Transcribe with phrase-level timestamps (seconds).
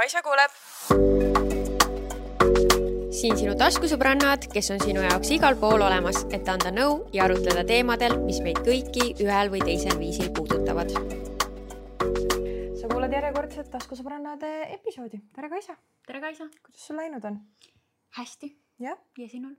[0.00, 0.52] Kaisa kuuleb.
[3.12, 7.66] siin sinu taskusõbrannad, kes on sinu jaoks igal pool olemas, et anda nõu ja arutleda
[7.68, 10.94] teemadel, mis meid kõiki ühel või teisel viisil puudutavad.
[12.80, 15.20] sa kuulad järjekordset taskusõbrannade episoodi.
[15.36, 15.76] tere, Kaisa.
[16.06, 16.48] tere, Kaisa.
[16.64, 17.38] kuidas sul läinud on?
[18.22, 18.56] hästi.
[18.78, 18.96] jah.
[19.18, 19.54] ja sinul?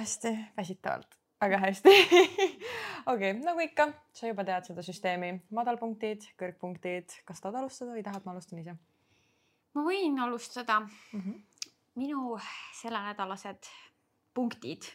[0.00, 1.90] hästi väsitavalt, väga hästi
[3.12, 8.08] okei okay,, nagu ikka, sa juba tead seda süsteemi, madalpunktid, kõrgpunktid, kas tahad alustada või
[8.08, 8.80] tahad, ma alustan ise?
[9.76, 11.20] Ma võin alustada mm.
[11.20, 11.72] -hmm.
[12.00, 12.38] minu
[12.80, 13.68] sellenädalased
[14.34, 14.88] punktid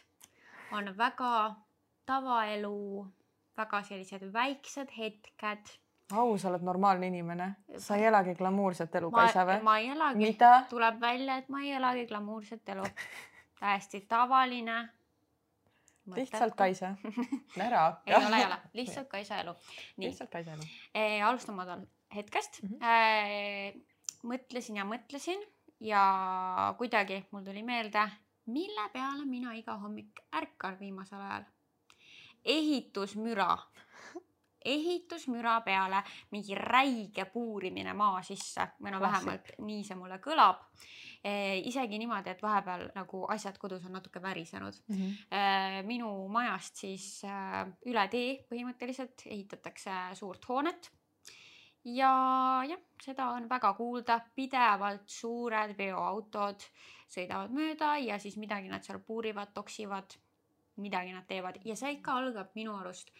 [0.72, 1.54] on väga
[2.06, 3.06] tavaelu,
[3.56, 5.78] väga sellised väiksed hetked.
[6.12, 9.60] au, sa oled normaalne inimene, sa ei elagi glamuurset elu, Kaisa või?
[9.62, 10.32] ma ei elagi,
[10.68, 12.88] tuleb välja, et ma ei elagi glamuurset elu
[13.60, 14.88] täiesti tavaline.
[16.16, 16.94] lihtsalt Kaisa,
[17.56, 18.10] ära hakka.
[18.10, 19.54] ei ole, ei ole, lihtsalt Kaisa elu.
[19.96, 21.22] lihtsalt Kaisa elu e,.
[21.22, 22.68] alustan madal hetkest mm.
[22.68, 23.82] -hmm.
[24.22, 25.42] E, mõtlesin ja mõtlesin
[25.82, 26.02] ja
[26.78, 28.04] kuidagi mul tuli meelde,
[28.46, 31.44] mille peale mina iga hommik ärkan viimasel ajal.
[32.44, 33.58] ehitusmüra
[34.64, 40.62] ehitusmüra peale mingi räige puurimine maa sisse või no vähemalt nii see mulle kõlab
[41.22, 44.96] Eh, isegi niimoodi, et vahepeal nagu asjad kodus on natuke värisenud mm.
[44.96, 45.86] -hmm.
[45.86, 50.90] minu majast siis eh, üle tee põhimõtteliselt ehitatakse suurt hoonet
[51.84, 52.12] ja
[52.68, 56.64] jah, seda on väga kuulda, pidevalt suured veoautod
[57.12, 60.16] sõidavad mööda ja siis midagi nad seal puurivad, toksivad,
[60.82, 63.12] midagi nad teevad ja see ikka algab minu arust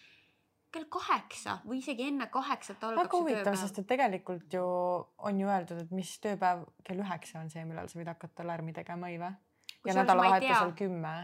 [0.72, 4.64] kell kaheksa või isegi enne kaheksat algab väga huvitav, sest et tegelikult ju
[5.18, 8.72] on ju öeldud, et mis tööpäev kell üheksa on see, millal sa võid hakata lärmi
[8.76, 9.34] tegema, ei või?
[9.86, 11.14] ja nädalavahetusel kümme.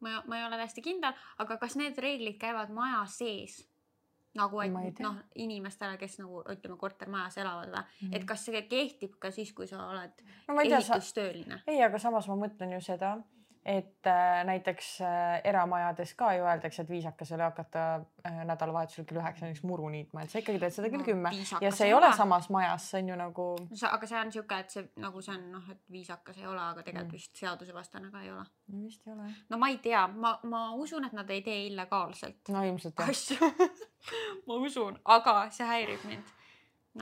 [0.00, 3.64] ma, ma ei ole täiesti kindel, aga kas need reeglid käivad maja sees?
[4.36, 8.16] Nagu et noh, inimestele, kes nagu ütleme kortermajas elavad või mm, -hmm.
[8.16, 11.62] et kas see kehtib ka siis, kui sa oled no, ehitustööline?
[11.66, 13.16] ei, aga samas ma mõtlen ju seda,
[13.66, 17.84] et äh, näiteks äh, eramajades ka ju öeldakse, et viisakas oli hakata
[18.26, 21.60] äh, nädalavahetusel kell üheksa näiteks muru niitma, et sa ikkagi teed seda kell kümme no,
[21.64, 23.46] ja see ei ole samas majas, see on ju nagu.
[23.90, 26.84] aga see on sihuke, et see nagu see on noh, et viisakas ei ole, aga
[26.86, 27.18] tegelikult mm.
[27.18, 28.44] vist seadusevastane ka ei ole.
[28.70, 29.32] no vist ei ole.
[29.50, 32.52] no ma ei tea, ma, ma usun, et nad ei tee illegaalselt.
[32.54, 33.10] no ilmselt jah.
[33.10, 33.50] asju
[34.46, 36.30] ma usun, aga see häirib mind.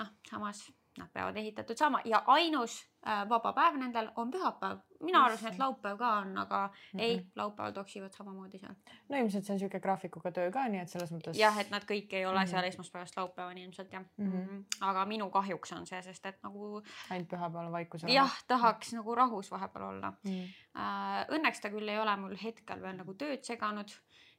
[0.01, 0.65] noh, samas
[0.99, 4.79] nad peavad ehitatud saama ja ainus vaba päev nendel on pühapäev.
[5.05, 7.03] mina arvasin, et laupäev ka on, aga mm -mm.
[7.03, 8.75] ei, laupäeval toksivad samamoodi seal.
[9.09, 11.37] no ilmselt see on niisugune graafikuga töö ka, nii et selles mõttes.
[11.39, 12.51] jah, et nad kõik ei ole mm -hmm.
[12.51, 14.33] seal esmaspäevast laupäevani ilmselt jah mm.
[14.33, 14.65] -hmm.
[14.81, 16.83] aga minu kahjuks on see, sest et nagu.
[17.11, 18.03] ainult pühapäeval vaikus.
[18.03, 19.01] jah, tahaks mm -hmm.
[19.01, 20.31] nagu rahus vahepeal olla mm.
[20.31, 20.49] -hmm.
[20.77, 23.91] Äh, õnneks ta küll ei ole mul hetkel veel nagu tööd seganud,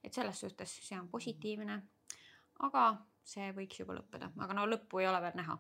[0.04, 1.82] et selles suhtes see on positiivne.
[2.60, 5.58] aga see võiks juba lõppeda, aga no lõppu ei ole veel näha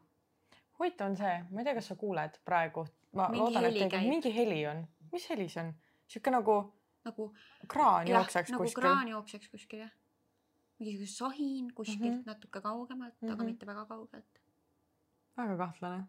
[0.80, 4.10] huvitav on see, ma ei tea, kas sa kuuled praegu, ma mingi loodan, et teil
[4.10, 4.82] mingi heli on,
[5.12, 5.74] mis heli see on?
[6.08, 6.58] sihuke nagu,
[7.08, 7.30] nagu
[7.72, 8.82] kraan jah, jookseks nagu kuskil.
[8.82, 9.94] kraan jookseks kuskil jah.
[10.80, 12.26] mingisugune sahin kuskilt mm -hmm.
[12.26, 13.34] natuke kaugemalt mm, -hmm.
[13.34, 13.52] aga mhm.
[13.52, 14.42] mitte väga kaugelt.
[15.38, 16.04] väga kahtlane.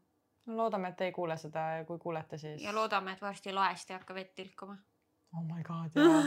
[0.47, 2.62] no loodame, et te ei kuule seda ja kui kuulete, siis.
[2.62, 4.77] ja loodame, et varsti laest ei hakka vett tilkuma.
[5.37, 6.22] oh my god jaa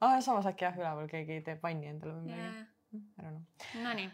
[0.00, 0.20] ah,.
[0.20, 2.66] samas äkki jah, üleval keegi teeb vanni endale või midagi yeah..
[2.94, 3.82] Don't know.
[3.82, 4.10] Nonii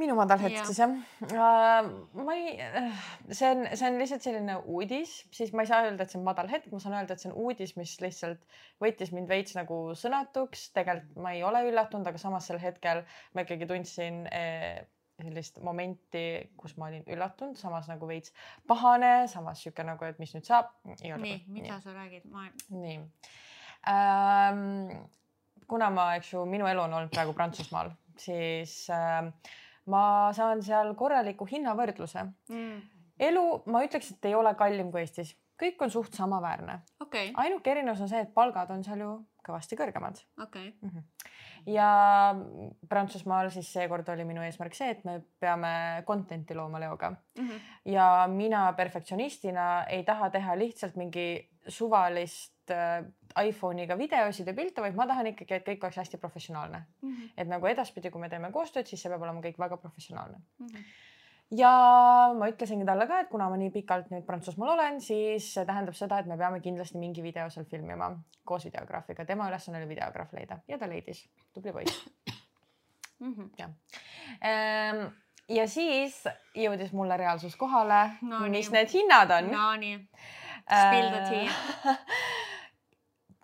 [0.00, 1.86] minu madal hetk siis jah uh,.
[2.20, 2.56] ma ei,
[3.30, 6.26] see on, see on lihtsalt selline uudis, siis ma ei saa öelda, et see on
[6.26, 8.44] madal hetk, ma saan öelda, et see on uudis, mis lihtsalt
[8.82, 10.68] võttis mind veits nagu sõnatuks.
[10.76, 13.02] tegelikult ma ei ole üllatunud, aga samas sel hetkel
[13.32, 14.84] ma ikkagi tundsin eh,
[15.16, 16.26] sellist momenti,
[16.60, 18.34] kus ma olin üllatunud, samas nagu veits
[18.68, 20.74] pahane, samas sihuke nagu, et mis nüüd saab.
[20.84, 21.12] nii,
[21.48, 21.82] mida nii.
[21.84, 22.48] sa räägid, ma.
[22.76, 22.98] nii
[23.88, 24.90] um,.
[25.66, 27.88] kuna ma, eks ju, minu elu on olnud praegu Prantsusmaal,
[28.20, 29.32] siis uh,
[29.92, 32.26] ma saan seal korraliku hinnavõrdluse.
[32.52, 32.82] Mm..
[33.28, 36.80] elu, ma ütleks, et ei ole kallim kui Eestis, kõik on suht samaväärne.
[37.00, 37.32] Okay..
[37.34, 39.12] ainuke erinevus on see, et palgad on seal ju
[39.46, 40.20] kõvasti kõrgemad.
[40.42, 40.72] Okay..
[40.82, 41.02] Mm -hmm.
[41.72, 41.88] ja
[42.88, 47.10] Prantsusmaal siis seekord oli minu eesmärk see, et me peame content'i looma Leoga.
[47.10, 47.48] Mm.
[47.48, 47.60] -hmm.
[47.84, 53.04] ja mina perfektsionistina ei taha teha lihtsalt mingi suvalist äh,
[53.42, 57.10] iPhone'iga videosid ja pilte, vaid ma tahan ikkagi, et kõik oleks hästi professionaalne mm.
[57.10, 57.34] -hmm.
[57.36, 60.66] et nagu edaspidi, kui me teeme koostööd, siis see peab olema kõik väga professionaalne mm.
[60.66, 61.04] -hmm
[61.50, 61.72] ja
[62.38, 65.94] ma ütlesingi talle ka, et kuna ma nii pikalt nüüd Prantsusmaal olen, siis see tähendab
[65.94, 68.10] seda, et me peame kindlasti mingi video seal filmima
[68.44, 69.24] koos videograafiga.
[69.24, 72.10] tema ülesanne oli videograaf leida ja ta leidis, tubli poiss
[73.20, 73.34] mm.
[73.34, 73.50] -hmm.
[73.58, 73.70] jah
[74.40, 75.06] ehm,
[75.48, 76.24] ja siis
[76.54, 78.78] jõudis mulle reaalsus kohale no,, mis nii.
[78.78, 79.50] need hinnad on.
[79.52, 80.08] Nonii,
[80.66, 81.96] spill the tea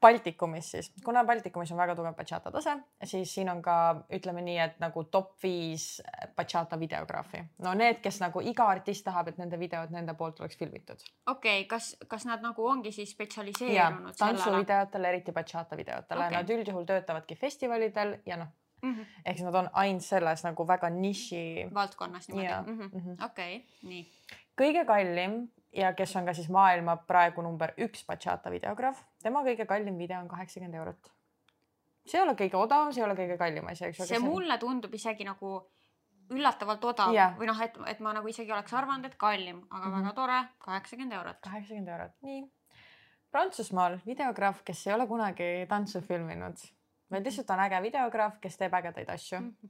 [0.03, 2.73] Baltikumis siis, kuna Baltikumis on väga tugev bachata tase,
[3.07, 3.75] siis siin on ka
[4.17, 5.85] ütleme nii, et nagu top viis
[6.37, 7.45] bachata videograafi.
[7.63, 11.05] no need, kes nagu iga artist tahab, et nende videod nende poolt oleks filmitud.
[11.27, 16.51] okei okay,, kas, kas nad nagu ongi siis spetsialiseerunud tantsuvideotele, eriti bachata videotele okay., nad
[16.57, 18.51] üldjuhul töötavadki festivalidel ja noh
[18.83, 21.71] mm -hmm., ehk siis nad on ainult selles nagu väga niši.
[21.75, 22.73] valdkonnas niimoodi.
[22.73, 23.25] Mhm, mhm.
[23.25, 24.07] okei, nii.
[24.61, 29.67] kõige kallim ja kes on ka siis maailma praegu number üks bachata videograaf, tema kõige
[29.67, 31.13] kallim video on kaheksakümmend eurot.
[32.07, 34.95] see ei ole kõige odavam, see ei ole kõige kallim asi, eks see mulle tundub
[34.95, 35.61] isegi nagu
[36.33, 37.37] üllatavalt odav yeah.
[37.39, 40.03] või noh, et, et ma nagu isegi oleks arvanud, et kallim, aga mm -hmm.
[40.03, 41.41] väga tore, kaheksakümmend eurot.
[41.41, 42.43] kaheksakümmend eurot, nii.
[43.33, 46.57] Prantsusmaal videograaf, kes ei ole kunagi tantsu filminud,
[47.11, 49.57] vaid lihtsalt on äge videograaf, kes teeb ägedaid asju mm.
[49.63, 49.69] -hmm.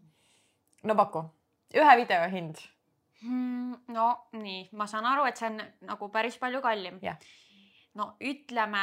[0.82, 1.24] no paku,
[1.74, 2.56] ühe video hind
[3.22, 7.00] no nii, ma saan aru, et see on nagu päris palju kallim
[7.94, 8.82] no ütleme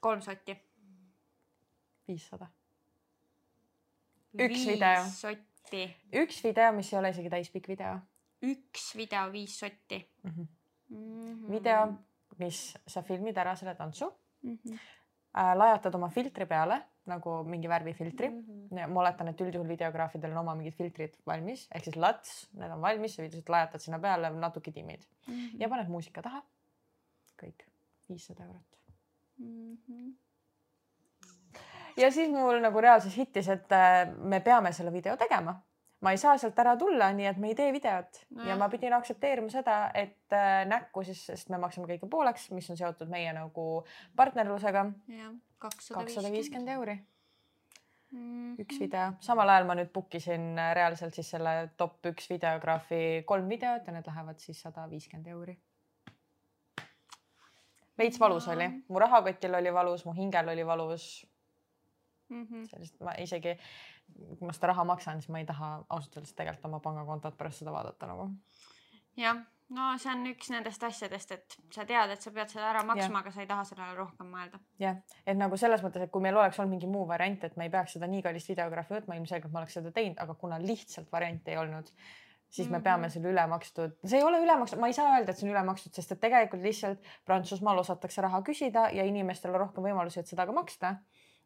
[0.00, 0.56] kolm sotti.
[2.08, 2.48] viissada.
[4.38, 5.06] üks video.
[5.10, 5.86] sotti.
[6.22, 7.98] üks video, mis ei ole isegi täispikk video.
[8.42, 10.30] üks video, viis sotti mm.
[10.30, 10.46] -hmm.
[10.88, 11.50] Mm -hmm.
[11.50, 11.86] video,
[12.38, 14.58] mis sa filmid ära selle tantsu mm.
[14.64, 14.78] -hmm.
[15.54, 18.42] Lajatad oma filtri peale nagu mingi värvifiltri mm.
[18.70, 18.92] -hmm.
[18.92, 22.82] ma oletan, et üldjuhul videograafidel on oma mingid filtrid valmis ehk siis lats, need on
[22.82, 25.60] valmis, sa lihtsalt lajatad sinna peale natuke timmid mm -hmm.
[25.60, 26.42] ja paned muusika taha.
[27.42, 27.66] kõik,
[28.08, 28.78] viissada eurot
[29.38, 29.78] mm.
[29.88, 30.14] -hmm.
[31.96, 35.60] ja siis mul nagu reaalselt hittis, et äh, me peame selle video tegema
[36.00, 38.44] ma ei saa sealt ära tulla, nii et me ei tee videot no.
[38.46, 42.68] ja ma pidin aktsepteerima seda, et äh, näkku siis, sest me maksame kõige pooleks, mis
[42.70, 43.66] on seotud meie nagu
[44.16, 44.86] partnerlusega.
[45.58, 46.96] Kakssada viiskümmend euri
[48.12, 48.18] mm.
[48.18, 48.60] -hmm.
[48.62, 53.22] üks video, samal ajal ma nüüd book isin äh, reaalselt siis selle top üks videograafi
[53.26, 55.58] kolm videot ja need lähevad siis sada viiskümmend euri.
[57.98, 61.26] veits valus oli, mu rahakotil oli valus, mu hingel oli valus
[62.28, 62.46] mm.
[62.46, 62.66] -hmm.
[62.70, 63.58] sellist ma isegi,
[64.38, 67.58] kui ma seda raha maksan, siis ma ei taha ausalt öeldes tegelikult oma pangakontot pärast
[67.58, 68.30] seda vaadata nagu.
[69.16, 72.84] jah no see on üks nendest asjadest, et sa tead, et sa pead selle ära
[72.86, 74.60] maksma, aga sa ei taha sellele rohkem mõelda.
[74.82, 77.66] jah, et nagu selles mõttes, et kui meil oleks olnud mingi muu variant, et me
[77.66, 81.10] ei peaks seda nii kallist videograafi võtma, ilmselgelt ma oleks seda teinud, aga kuna lihtsalt
[81.12, 81.90] varianti ei olnud,
[82.56, 83.14] siis me peame mhm.
[83.16, 86.14] selle ülemakstud, see ei ole ülemakstud, ma ei saa öelda, et see on ülemakstud, sest
[86.14, 90.54] et tegelikult lihtsalt Prantsusmaal osatakse raha küsida ja inimestel on rohkem võimalusi, et seda ka
[90.54, 90.96] maksta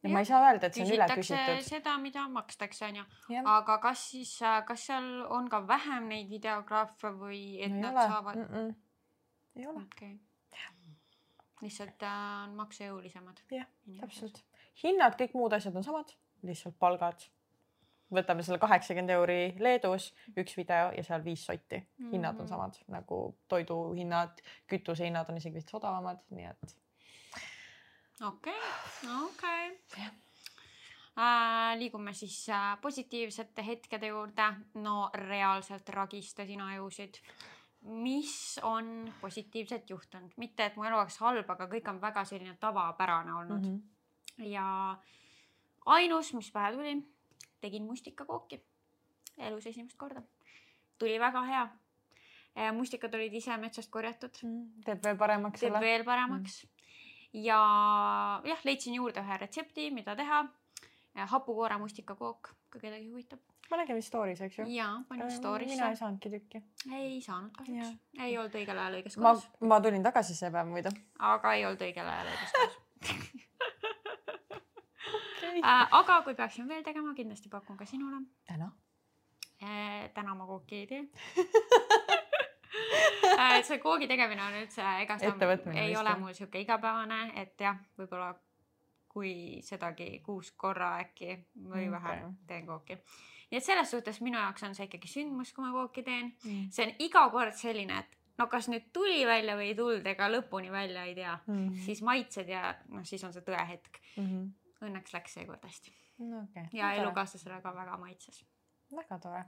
[0.03, 1.63] ja ma ei saa öelda, et see on üle küsitud.
[1.67, 3.05] seda, mida makstakse, onju.
[3.53, 7.93] aga kas siis, äh, kas seal on ka vähem neid videograafe või et no, nad
[7.93, 8.07] ole.
[8.15, 8.55] saavad mm?
[8.55, 8.75] -mm.
[9.61, 9.85] ei ole.
[9.85, 10.17] okay..
[11.63, 13.45] lihtsalt äh, on maksejõulisemad.
[13.51, 13.69] jah,
[14.01, 14.43] täpselt.
[14.85, 17.29] hinnad, kõik muud asjad on samad, lihtsalt palgad.
[18.11, 21.85] võtame selle kaheksakümmend euri Leedus, üks video ja seal viis sotti.
[22.11, 22.55] hinnad on mm.
[22.55, 26.81] samad nagu toiduhinnad, kütusehinnad on isegi vist odavamad, nii et
[28.21, 30.03] okei okay., okei okay.
[31.19, 31.79] äh,.
[31.79, 34.53] liigume siis äh, positiivsete hetkede juurde.
[34.75, 37.15] no reaalselt ragistasin ajusid.
[37.83, 42.57] mis on positiivset juhtunud, mitte et mu elu oleks halb, aga kõik on väga selline
[42.61, 43.77] tavapärane olnud mm.
[43.77, 44.45] -hmm.
[44.45, 44.97] ja
[45.87, 46.97] ainus, mis pähe tuli,
[47.61, 48.61] tegin mustikakooki
[49.39, 50.23] elus esimest korda.
[50.99, 54.83] tuli väga hea mustikad olid ise metsast korjatud mm,.
[54.85, 55.61] teeb veel paremaks.
[55.61, 56.80] teeb veel paremaks mm
[57.33, 57.61] ja
[58.45, 60.45] jah, leidsin juurde ühe retsepti, mida teha.
[61.31, 63.41] hapukoore mustikakook, kui kedagi huvitab.
[63.71, 64.65] ma nägin vist story's, eks ju?
[64.75, 65.75] jaa, panin story'sse.
[65.75, 66.63] mina ei saanudki tükki.
[66.95, 69.47] ei saanud kahjuks, ei olnud õigel ajal õiges kohas.
[69.61, 70.95] ma, ma tulin tagasi see päev muidu.
[71.19, 72.79] aga ei olnud õigel ajal õiges kohas
[75.61, 75.63] okay.
[75.65, 78.23] äh, aga kui peaksin veel tegema, kindlasti pakun ka sinule.
[78.47, 78.73] täna
[79.63, 80.11] äh,?
[80.15, 81.03] täna ma kooki ei tee
[83.47, 85.33] Äh, see koogi tegemine on üldse, ega see
[85.81, 88.35] ei ole mul sihuke igapäevane, et jah, võib-olla
[89.11, 91.91] kui sedagi kuus korra äkki või okay.
[91.97, 92.99] vähem teen kooki.
[93.51, 96.69] nii et selles suhtes minu jaoks on see ikkagi sündmus, kui ma kooki teen mm..
[96.71, 100.31] see on iga kord selline, et no kas nüüd tuli välja või ei tulnud, ega
[100.31, 101.81] lõpuni välja ei tea mm.
[101.87, 104.27] siis maitsed ja noh, siis on see tõehetk mm.
[104.27, 104.49] -hmm.
[104.81, 105.91] Õnneks läks seekord hästi
[106.39, 106.69] okay..
[106.73, 108.45] ja elukaaslasele ka väga maitses.
[108.97, 109.43] väga tore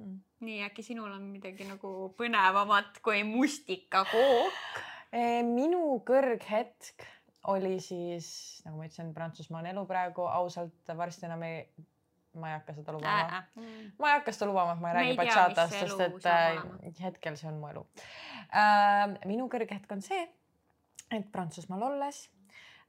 [0.00, 0.18] mm..
[0.46, 4.60] nii äkki sinul on midagi nagu põnevamat kui mustikakook?
[5.44, 7.06] minu kõrghetk
[7.50, 8.26] oli siis,
[8.66, 11.62] nagu ma ütlesin, Prantsusmaa on elu praegu, ausalt varsti enam ei,
[12.36, 13.40] ma ei hakka seda lubama.
[13.40, 13.62] Äh.
[13.98, 16.60] ma ei hakka seda lubama, et ma ei räägi bachatast, sest et äh,
[17.06, 17.86] hetkel see on mu elu
[18.52, 19.16] äh,.
[19.30, 20.26] minu kõrghetk on see,
[21.10, 22.22] et Prantsusmaal olles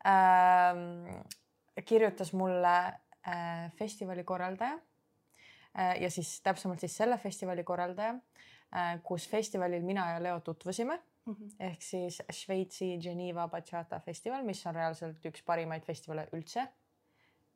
[0.05, 0.75] äh,
[1.87, 2.75] kirjutas mulle
[3.23, 4.77] äh, festivali korraldaja
[6.01, 8.15] ja siis täpsemalt siis selle festivali korraldaja,
[8.75, 11.55] äh, kus festivalil mina ja Leo tutvusime mm -hmm.
[11.59, 16.67] ehk siis Šveitsi Geneva Bachata festival, mis on reaalselt üks parimaid festivale üldse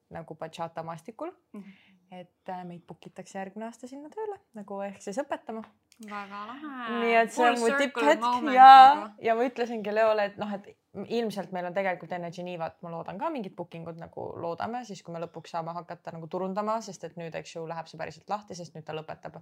[0.09, 1.61] nagu bachata maastikul mm.
[1.61, 1.73] -hmm.
[2.11, 5.63] et äh, meid book itakse järgmine aasta sinna tööle nagu ehk siis õpetama.
[6.09, 6.99] väga lahe.
[6.99, 11.51] nii et see on mu tipphetk ja ja ma ütlesingi Leole, et noh, et ilmselt
[11.55, 15.13] meil on tegelikult enne Genevat, ma loodan ka mingid booking ud nagu loodame, siis kui
[15.15, 18.57] me lõpuks saame hakata nagu turundama, sest et nüüd, eks ju, läheb see päriselt lahti,
[18.57, 19.39] sest nüüd ta lõpetab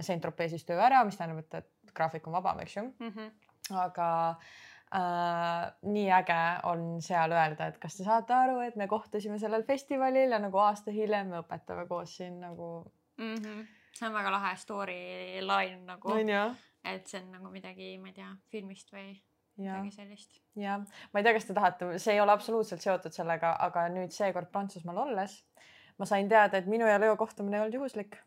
[0.00, 3.10] Saint-Tropez'is töö ära, mis tähendab, et, et graafik on vabam, eks ju mm.
[3.10, 3.30] -hmm.
[3.84, 4.08] aga
[4.94, 9.64] äh, nii äge on seal öelda, et kas te saate aru, et me kohtusime sellel
[9.64, 13.34] festivalil ja nagu aasta hiljem me õpetame koos siin nagu mm.
[13.34, 13.66] -hmm.
[13.92, 16.10] see on väga lahe storyline nagu.
[16.10, 16.44] on ju?
[16.84, 19.14] et see on nagu midagi, ma ei tea, filmist või
[19.60, 20.40] midagi sellist.
[20.58, 20.82] jah,
[21.12, 24.50] ma ei tea, kas te tahate, see ei ole absoluutselt seotud sellega, aga nüüd seekord
[24.54, 25.38] Prantsusmaal olles
[25.98, 28.18] ma sain teada, et minu ja Leo kohtumine ei olnud juhuslik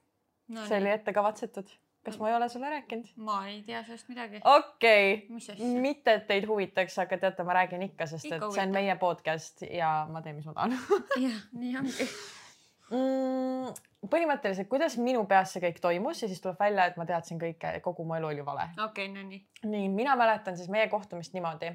[0.48, 0.63] no,.
[0.67, 1.74] see oli ette kavatsetud
[2.07, 3.12] kas ma ei ole sulle rääkinud?
[3.15, 4.41] ma ei tea sellest midagi.
[4.46, 8.63] okei okay., mitte et teid huvitaks, aga teate, ma räägin ikka, sest ikka et see
[8.63, 10.77] on meie podcast ja ma teen, mis ma tahan.
[11.25, 12.07] jah, nii ongi
[12.91, 13.72] mm,
[14.12, 17.77] põhimõtteliselt, kuidas minu peas see kõik toimus ja siis tuleb välja, et ma teadsin kõike,
[17.86, 18.70] kogu mu elu oli vale.
[18.75, 19.41] okei okay,, no nii.
[19.72, 21.72] nii, mina mäletan siis meie kohtumist niimoodi,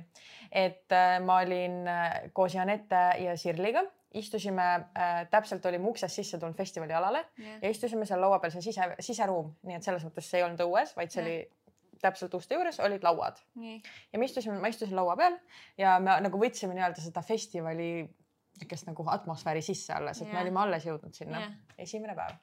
[0.50, 6.38] et äh, ma olin äh, koos Janette ja Sirliga istusime äh,, täpselt olime uksest sisse
[6.38, 7.58] tulnud festivali alale yeah.
[7.62, 10.60] ja istusime seal laua peal, see sise, siseruum, nii et selles mõttes see ei olnud
[10.66, 11.30] õues, vaid see yeah.
[11.30, 11.62] oli
[12.02, 13.38] täpselt uste juures olid lauad.
[13.62, 15.38] ja me istusime, ma istusin laua peal
[15.78, 17.92] ja me nagu võtsime nii-öelda seda festivali
[18.62, 20.36] niisugust nagu atmosfääri sisse alles, et yeah.
[20.36, 22.38] me olime alles jõudnud sinna yeah., esimene päev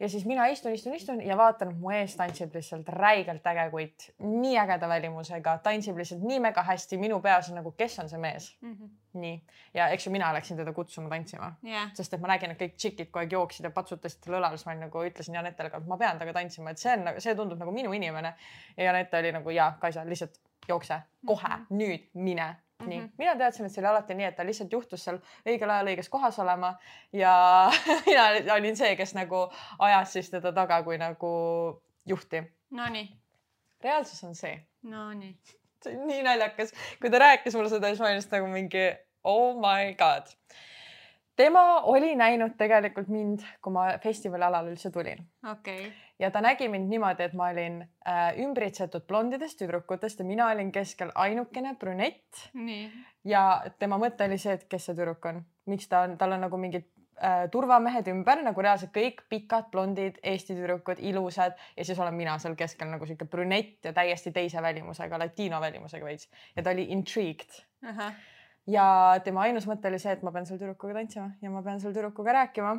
[0.00, 4.08] ja siis mina istun, istun, istun ja vaatan, mu ees tantsib lihtsalt räigelt äge kutt,
[4.20, 8.20] nii ägeda välimusega, tantsib lihtsalt nii mega hästi, minu peas on nagu, kes on see
[8.20, 8.72] mees mm.
[8.72, 8.90] -hmm.
[9.22, 9.36] nii
[9.74, 12.76] ja eks ju mina läksin teda kutsuma tantsima yeah., sest et ma nägin, et kõik
[12.76, 15.86] tšikid kogu aeg jooksid ja patsutasid talle õlale, siis ma nagu ütlesin Janetele ka, et
[15.86, 18.34] ma pean temaga tantsima, et see on, see tundub nagu minu inimene.
[18.76, 21.76] ja Janette oli nagu ja, Kaisa, lihtsalt jookse kohe mm, -hmm.
[21.76, 22.88] nüüd mine Mm -hmm.
[22.88, 25.18] nii, mina teadsin, et see oli alati nii, et ta lihtsalt juhtus seal
[25.48, 26.74] õigel ajal õiges kohas olema
[27.12, 27.34] ja
[28.06, 29.46] mina olin see, kes nagu
[29.78, 31.32] ajas siis teda taga kui nagu
[32.06, 32.42] juhti.
[32.70, 33.08] Nonii.
[33.84, 34.60] reaalsus on see.
[34.82, 35.36] Nonii.
[35.82, 38.86] see on nii naljakas, kui ta rääkis mulle seda, siis ma olin just nagu mingi
[39.24, 40.36] oh my god
[41.36, 45.22] tema oli näinud tegelikult mind, kui ma festivali alal üldse tulin.
[45.52, 45.90] Okay..
[46.18, 50.72] ja ta nägi mind niimoodi, et ma olin äh, ümbritsetud blondidest tüdrukutest ja mina olin
[50.72, 52.50] keskel ainukene brünett.
[53.24, 56.46] ja tema mõte oli see, et kes see tüdruk on, miks ta on, tal on
[56.46, 56.86] nagu mingid
[57.20, 61.58] äh, turvamehed ümber nagu reaalselt kõik pikad blondid Eesti tüdrukud, ilusad.
[61.76, 66.08] Ja siis olen mina seal keskel nagu sihuke brünett ja täiesti teise välimusega, latino välimusega
[66.08, 66.30] veits.
[66.56, 67.60] Ja ta oli intrigued
[68.70, 68.86] ja
[69.24, 71.96] tema ainus mõte oli see, et ma pean selle tüdrukuga tantsima ja ma pean selle
[71.96, 72.76] tüdrukuga rääkima.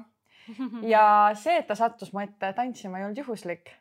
[0.94, 1.03] ja
[1.36, 3.74] see, et ta sattus mu ette tantsima, ei olnud juhuslik,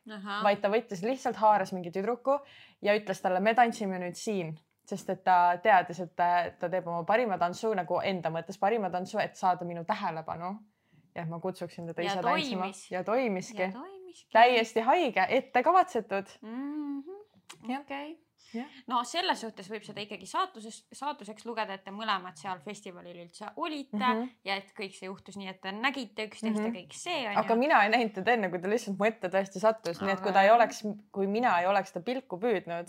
[0.42, 2.38] vaid ta võttis lihtsalt haaras mingi tüdruku
[2.82, 6.30] ja ütles talle, me tantsime nüüd siin, sest et ta teadis, et ta,
[6.66, 10.56] teeb oma parima tantsu nagu enda mõttes parima tantsu, et saada minu tähelepanu.
[11.14, 13.70] ja et ma kutsuksin teda ise tantsima ja toimiski.
[14.32, 17.00] täiesti haige, ette kavatsetud mm.
[17.00, 17.80] -hmm.
[17.80, 18.25] okei okay
[18.90, 23.48] no selles suhtes võib seda ikkagi saatuses, saatuseks lugeda, et te mõlemad seal festivalil üldse
[23.56, 24.28] olite mm -hmm.
[24.44, 26.76] ja et kõik see juhtus nii, et te nägite üksteist mm -hmm.
[26.76, 29.62] ja kõik see aga mina ei näinud teda enne, kui ta lihtsalt mu ette tõesti
[29.62, 32.88] sattus no,, nii et kui ta ei oleks, kui mina ei oleks ta pilku püüdnud,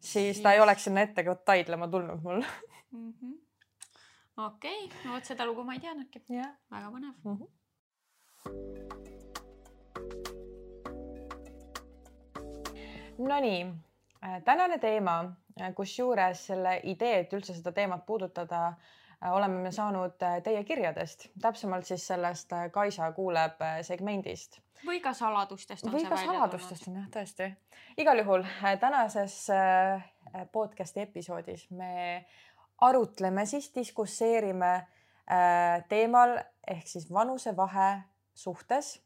[0.00, 2.42] siis, ta ei oleks sinna ette ka taidlema tulnud mul
[2.92, 3.34] mm -hmm..
[4.36, 6.22] okei okay., no vot seda lugu ma ei teadnudki.
[6.70, 7.36] väga põnev mm.
[7.36, 7.48] -hmm.
[13.18, 13.74] Nonii
[14.44, 15.24] tänane teema,
[15.60, 21.28] äh, kusjuures selle idee, et üldse seda teemat puudutada, äh, oleme me saanud teie kirjadest,
[21.42, 24.60] täpsemalt siis sellest Kaisa kuuleb segmendist.
[24.86, 26.24] või ka saladustest on või tulnud.
[26.24, 27.52] saladustest on jah, tõesti.
[27.96, 28.44] igal juhul
[28.80, 29.46] tänases
[30.52, 32.26] podcast'i episoodis me
[32.80, 34.86] arutleme siis, diskusseerime
[35.88, 36.36] teemal
[36.68, 38.02] ehk siis vanusevahe
[38.34, 39.03] suhtes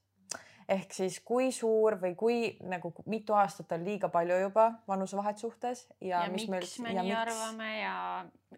[0.69, 5.87] ehk siis kui suur või kui nagu mitu aastat on liiga palju juba vanusevahet suhtes
[6.01, 7.21] ja, ja mis miks meil, me ja nii miks...
[7.21, 7.95] arvame ja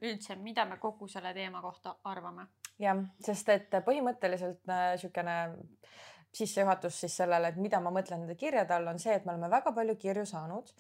[0.00, 2.48] üldse, mida me kogu selle teema kohta arvame.
[2.82, 5.58] jah, sest et põhimõtteliselt niisugune äh,
[6.32, 9.50] sissejuhatus siis sellele, et mida ma mõtlen nende kirjade all, on see, et me oleme
[9.50, 10.70] väga palju kirju saanud,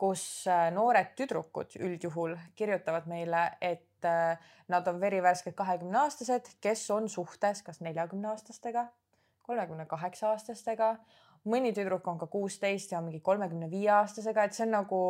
[0.00, 4.38] kus äh, noored tüdrukud üldjuhul kirjutavad meile, et äh,
[4.70, 8.88] nad on verivärsked kahekümneaastased, kes on suhtes kas neljakümneaastastega
[9.50, 10.94] kolmekümne kaheksa aastastega,
[11.50, 15.00] mõni tüdruk on ka kuusteist ja mingi kolmekümne viie aastasega, et see on nagu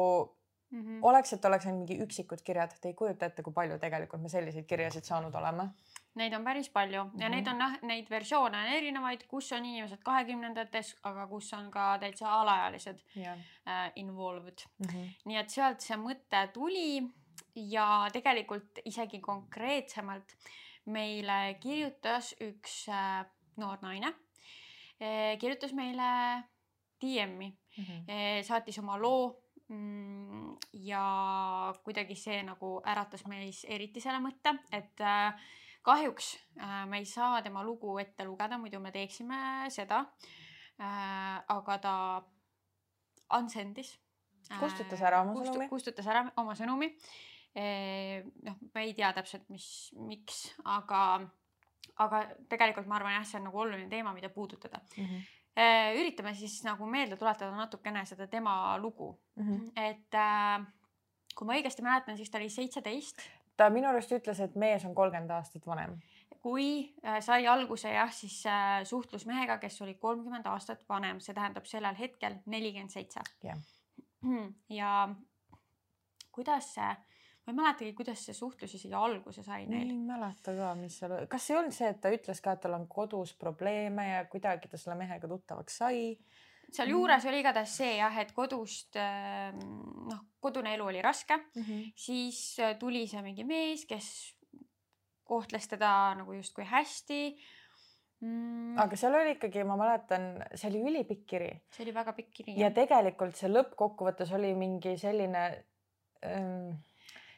[0.71, 0.99] mm -hmm.
[1.03, 4.29] oleks, et oleks ainult mingi üksikud kirjad, te ei kujuta ette, kui palju tegelikult me
[4.29, 5.69] selliseid kirjasid saanud oleme.
[6.15, 7.31] Neid on päris palju ja mm -hmm.
[7.31, 11.99] neid on noh, neid versioone on erinevaid, kus on inimesed kahekümnendates, aga kus on ka
[11.99, 13.39] täitsa alaealised yeah.
[13.69, 14.87] äh, involved mm.
[14.87, 15.13] -hmm.
[15.25, 17.03] nii et sealt see mõte tuli
[17.55, 20.37] ja tegelikult isegi konkreetsemalt
[20.87, 24.15] meile kirjutas üks äh, noor naine
[25.41, 26.09] kirjutas meile
[27.01, 28.03] DM-i mm, -hmm.
[28.09, 29.31] e, saatis oma loo
[29.69, 31.05] mm, ja
[31.85, 35.41] kuidagi see nagu äratas meis eriti selle mõtte, et äh,
[35.83, 36.35] kahjuks
[36.87, 40.05] me ei saa tema lugu ette lugeda, muidu me teeksime seda
[40.81, 41.95] aga ta
[43.37, 43.95] unsend'is
[44.59, 45.69] kustutas ära oma kustu, sõnumi.
[45.71, 46.89] kustutas ära oma sõnumi
[47.55, 48.25] eh,.
[48.47, 49.67] noh, me ei tea täpselt, mis,
[50.09, 51.21] miks, aga,
[52.01, 55.05] aga tegelikult ma arvan jah, see on nagu oluline teema, mida puudutada mm.
[55.05, 55.37] -hmm
[55.99, 59.49] üritame siis nagu meelde tuletada natukene seda tema lugu mm.
[59.49, 59.73] -hmm.
[59.77, 60.63] et äh,
[61.35, 63.21] kui ma õigesti mäletan, siis ta oli seitseteist
[63.61, 65.99] ta minu arust ütles, et mees on kolmkümmend aastat vanem.
[66.41, 71.37] kui äh, sai alguse jah, siis äh, suhtlus mehega, kes oli kolmkümmend aastat vanem, see
[71.37, 73.21] tähendab sellel hetkel nelikümmend seitse.
[74.69, 75.09] ja
[76.33, 76.97] kuidas see,
[77.51, 79.91] ma ei mäletagi, kuidas see suhtlus isegi alguse sai neil.
[79.91, 82.79] ei mäleta ka, mis seal, kas ei olnud see, et ta ütles ka, et tal
[82.79, 86.05] on kodus probleeme ja kuidagi ta selle mehega tuttavaks sai
[86.75, 89.63] sealjuures oli igatahes see jah, et kodust ähm,
[90.11, 91.89] noh, kodune elu oli raske mm, -hmm.
[91.97, 94.37] siis äh, tuli see mingi mees, kes
[95.25, 97.21] kohtles teda nagu justkui hästi
[98.21, 98.79] mm..
[98.79, 101.51] aga seal oli ikkagi, ma mäletan, see oli ülipikk kiri.
[101.75, 102.59] see oli väga pikk kiri.
[102.61, 105.45] ja tegelikult see lõppkokkuvõttes oli mingi selline
[106.27, 106.79] ähm,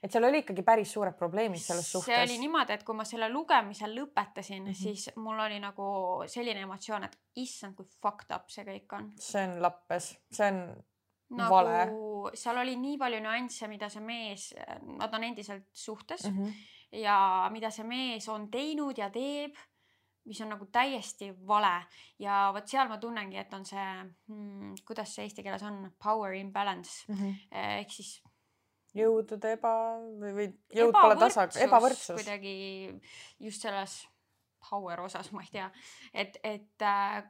[0.02, 2.10] et seal oli ikkagi päris suured probleemid selles suhtes.
[2.10, 4.82] see oli niimoodi, et kui ma selle lugemise lõpetasin mm, -hmm.
[4.82, 5.88] siis mul oli nagu
[6.26, 9.12] selline emotsioon, et issand, kui fucked up see kõik on.
[9.18, 10.62] see on lappes, see on
[11.38, 12.34] nagu, vale.
[12.34, 14.52] seal oli nii palju nüansse, mida see mees,
[14.98, 16.98] nad on endiselt suhtes mm -hmm.
[17.04, 19.54] ja mida see mees on teinud ja teeb
[20.24, 21.82] mis on nagu täiesti vale
[22.18, 23.86] ja vot seal ma tunnengi, et on see
[24.28, 27.34] hmm,, kuidas see eesti keeles on, power imbalance mm -hmm.
[27.78, 28.22] ehk siis
[28.96, 29.74] jõudude eba
[30.20, 32.16] või, või jõud pole tasa, ebavõrdsus.
[32.18, 32.56] kuidagi
[33.40, 34.02] just selles
[34.68, 35.70] power osas, ma ei tea,
[36.14, 37.22] et, et äh,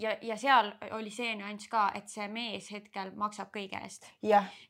[0.00, 4.08] ja, ja seal oli see nüanss ka, et see mees hetkel maksab kõige eest.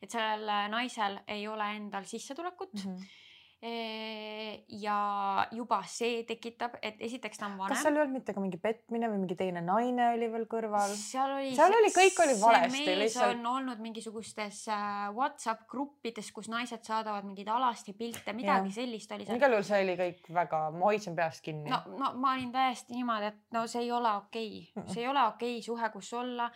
[0.01, 2.85] et sellel naisel ei ole endal sissetulekut mm.
[2.85, 3.27] -hmm
[3.59, 7.73] ja juba see tekitab, et esiteks ta on vanem.
[7.73, 10.93] kas seal ei olnud mitte ka mingi petmine või mingi teine naine oli veel kõrval?
[10.95, 12.77] seal oli, seal oli, kõik oli valesti.
[12.77, 13.35] mees lihtsalt...
[13.35, 18.77] on olnud mingisugustes äh, Whatsapp gruppides, kus naised saadavad mingeid alasti pilte, midagi ja.
[18.79, 19.41] sellist oli seal.
[19.41, 21.67] igal juhul see oli kõik väga, ma hoidsin peast kinni.
[21.67, 25.11] no, no ma olin täiesti niimoodi, et no see ei ole okei okay., see ei
[25.11, 26.47] ole okei okay suhe, kus olla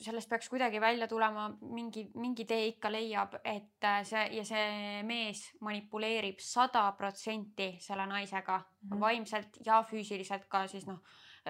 [0.00, 5.00] sellest peaks kuidagi välja tulema, mingi, mingi tee ikka leiab, et äh, see ja see
[5.06, 9.00] mees manipuleerib sada protsenti selle naisega mm -hmm.
[9.00, 11.02] vaimselt ja füüsiliselt ka siis noh,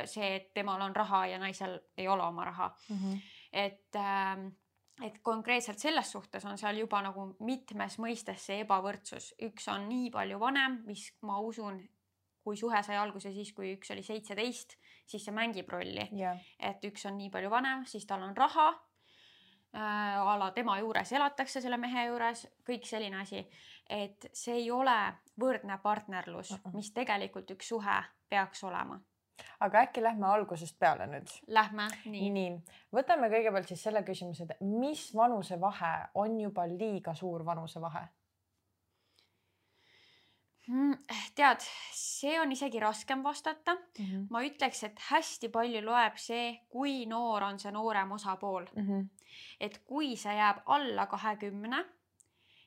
[0.04, 2.96] see, et temal on raha ja naisel ei ole oma raha mm.
[2.96, 3.20] -hmm.
[3.52, 4.50] et äh,
[5.02, 10.10] et konkreetselt selles suhtes on seal juba nagu mitmes mõistes see ebavõrdsus, üks on nii
[10.10, 11.78] palju vanem, mis ma usun,
[12.48, 16.38] kui suhe sai alguse siis, kui üks oli seitseteist, siis see mängib rolli yeah..
[16.58, 20.16] et üks on nii palju vanem, siis tal on raha äh,.
[20.24, 23.44] a la tema juures elatakse selle mehe juures, kõik selline asi.
[23.88, 24.96] et see ei ole
[25.40, 26.74] võrdne partnerlus uh, -uh.
[26.76, 28.98] mis tegelikult üks suhe peaks olema
[29.60, 31.30] aga äkki lähme algusest peale nüüd?
[31.46, 32.30] Lähme, nii.
[32.30, 32.54] nii,
[32.94, 38.08] võtame kõigepealt siis selle küsimuse, et mis vanusevahe on juba liiga suur vanusevahe?
[40.68, 40.98] Mm,
[41.32, 41.62] tead,
[41.96, 44.04] see on isegi raskem vastata mm.
[44.04, 44.26] -hmm.
[44.30, 48.88] ma ütleks, et hästi palju loeb see, kui noor on see noorem osapool mm.
[48.88, 49.06] -hmm.
[49.60, 51.84] et kui see jääb alla kahekümne,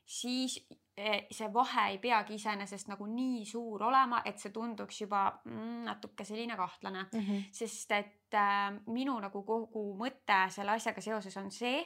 [0.06, 0.58] siis
[0.98, 5.86] e, see vahe ei peagi iseenesest nagu nii suur olema, et see tunduks juba mm,
[5.86, 7.46] natuke selline kahtlane mm, -hmm.
[7.52, 11.86] sest et äh, minu nagu kogu mõte selle asjaga seoses on see,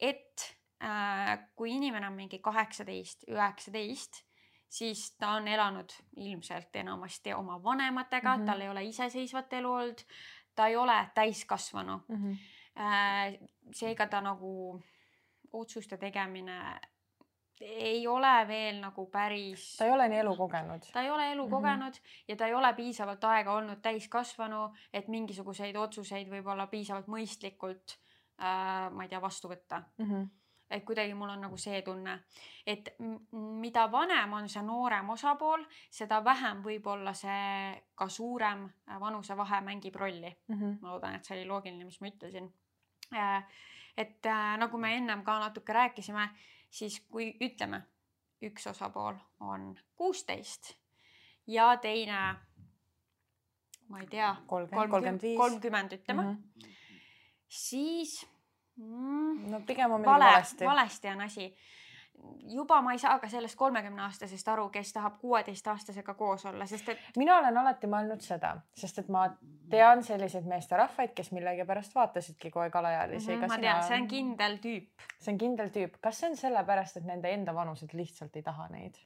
[0.00, 4.24] et äh, kui inimene on mingi kaheksateist, üheksateist
[4.72, 8.46] siis ta on elanud ilmselt enamasti oma vanematega mm, -hmm.
[8.46, 10.00] tal ei ole iseseisvat elu olnud,
[10.54, 12.16] ta ei ole täiskasvanu mm.
[12.16, 13.48] -hmm.
[13.74, 14.80] seega ta nagu
[15.52, 16.80] otsuste tegemine
[17.60, 19.76] ei ole veel nagu päris.
[19.76, 20.90] ta ei ole nii elu kogenud.
[20.92, 21.50] ta ei ole elu mm -hmm.
[21.50, 21.94] kogenud
[22.28, 27.98] ja ta ei ole piisavalt aega olnud täiskasvanu, et mingisuguseid otsuseid võib-olla piisavalt mõistlikult
[28.40, 30.04] äh,, ma ei tea, vastu võtta mm.
[30.06, 30.41] -hmm
[30.72, 32.14] et kuidagi mul on nagu see tunne,
[32.66, 32.94] et
[33.32, 38.64] mida vanem on see noorem osapool, seda vähem võib-olla see ka suurem
[39.00, 40.54] vanusevahe mängib rolli mm.
[40.56, 40.78] -hmm.
[40.80, 42.52] ma loodan, et see oli loogiline, mis ma ütlesin.
[43.14, 43.44] Äh,
[43.96, 46.28] et äh, nagu me ennem ka natuke rääkisime,
[46.70, 47.82] siis kui ütleme,
[48.42, 50.74] üks osapool on kuusteist
[51.46, 52.34] ja teine,
[53.88, 56.74] ma ei tea, kolmkümmend, kolmkümmend ütleme mm, -hmm.
[57.48, 58.31] siis
[58.82, 60.64] mm, no pigem on vale, valesti.
[60.66, 61.54] valesti on asi
[62.46, 67.16] juba ma ei saa ka sellest kolmekümneaastasest aru, kes tahab kuueteistaastasega koos olla, sest et
[67.16, 69.24] mina olen alati mõelnud seda, sest et ma
[69.70, 73.42] tean selliseid meesterahvaid, kes millegipärast vaatasidki kogu aeg alaealisi mm.
[73.42, 75.08] -hmm, ma tean, see on kindel tüüp.
[75.18, 78.68] see on kindel tüüp, kas see on sellepärast, et nende enda vanused lihtsalt ei taha
[78.68, 78.98] neid?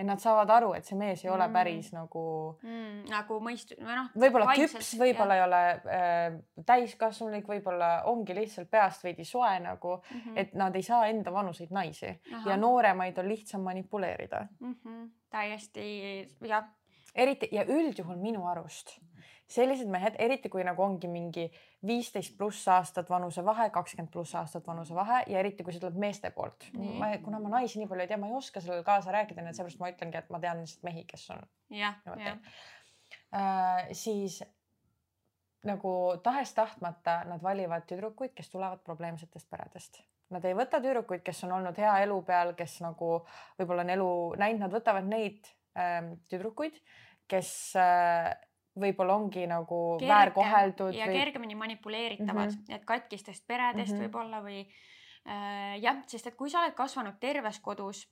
[0.00, 1.52] Et nad saavad aru, et see mees ei ole Mm.
[1.52, 2.24] päris nagu
[2.62, 3.04] mm,.
[3.10, 4.08] nagu mõist- või noh.
[4.22, 5.60] võib-olla küps, võib-olla ei ole
[5.98, 10.38] äh, täiskasvanulik, võib-olla ongi lihtsalt peast veidi soe nagu, mm -hmm.
[10.40, 12.46] et nad ei saa enda vanuseid naisi Ahah.
[12.46, 14.46] ja nooremaid on lihtsam manipuleerida.
[14.60, 14.74] mm.
[14.74, 15.10] -hmm.
[15.30, 15.86] täiesti
[16.48, 16.64] jah,
[17.14, 18.98] eriti ja üldjuhul minu arust
[19.50, 21.46] sellised mehed, eriti kui nagu ongi mingi
[21.86, 26.68] viisteist pluss aastat vanusevahe, kakskümmend pluss aastat vanusevahe ja eriti kui see tuleb meeste poolt
[26.76, 27.18] Nii..
[27.24, 29.58] kuna ma naisi nii palju ei tea, ma ei oska sellele kaasa rääkida, nii et
[29.58, 31.44] seepärast ma ütlengi, et ma tean lihtsalt mehi, kes on
[31.80, 32.38] jah, jah.
[33.34, 33.90] äh,.
[33.92, 34.40] siis
[35.66, 40.00] nagu tahes-tahtmata nad valivad tüdrukuid, kes tulevad probleemsetest peredest.
[40.30, 43.10] Nad ei võta tüdrukuid, kes on olnud hea elu peal, kes nagu
[43.58, 44.10] võib-olla on elu
[44.40, 46.78] näinud, nad võtavad neid ähm, tüdrukuid,
[47.28, 48.30] kes äh,
[48.80, 52.76] võib-olla ongi nagu Kerge- väärkoheldud ja või kergemini manipuleeritavad mm, -hmm.
[52.76, 53.96] et katkistest peredest mm.
[53.96, 54.06] -hmm.
[54.06, 58.06] võib-olla või äh, jah, sest et kui sa oled kasvanud terves kodus.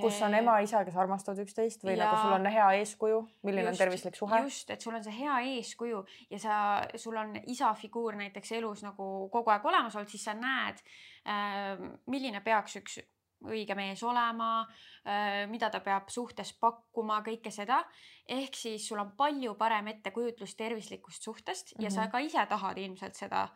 [0.00, 2.06] kus on ema-isa, kes armastavad üksteist või ja...
[2.06, 4.38] nagu sul on hea eeskuju, milline Just, on tervislik suhe.
[4.46, 6.54] just, et sul on see hea eeskuju ja sa,
[6.96, 10.80] sul on isa figuur näiteks elus nagu kogu aeg olemas olnud, siis sa näed
[11.28, 13.02] äh,, milline peaks üks
[13.46, 14.66] õige mees olema
[15.06, 17.84] äh,, mida ta peab suhtes pakkuma, kõike seda.
[18.28, 21.90] ehk siis sul on palju parem ettekujutlus tervislikust suhtest ja mm -hmm.
[21.94, 22.10] sa Mhm.
[22.10, 23.48] ka ise tahad ilmselt seda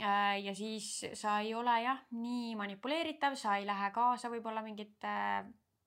[0.00, 5.06] äh, ja siis sa ei ole jah, nii manipuleeritav, sa ei lähe kaasa võib-olla mingite
[5.06, 5.44] äh,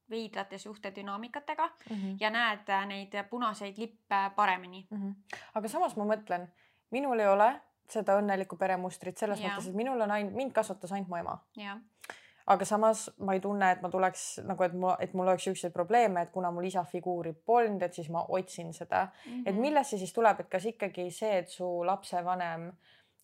[0.10, 2.16] veidrate suhtedünaamikatega Mhm.
[2.20, 4.88] ja näed neid punaseid lippe paremini.
[4.92, 4.98] mm.
[4.98, 5.38] -hmm.
[5.54, 6.48] aga samas ma mõtlen,
[6.92, 9.50] minul ei ole seda õnnelikku peremustrit selles Jaa.
[9.50, 11.38] mõttes, et minul on ainult, mind kasvatas ainult mu ema.
[12.48, 15.74] Aga samas ma ei tunne, et ma tuleks nagu, et mul, et mul oleks siukseid
[15.74, 19.08] probleeme, et kuna mul isa figuuri polnud, et siis ma otsin seda.
[19.26, 19.44] Mhm.
[19.46, 22.72] et millest see siis tuleb, et kas ikkagi see, et su lapsevanem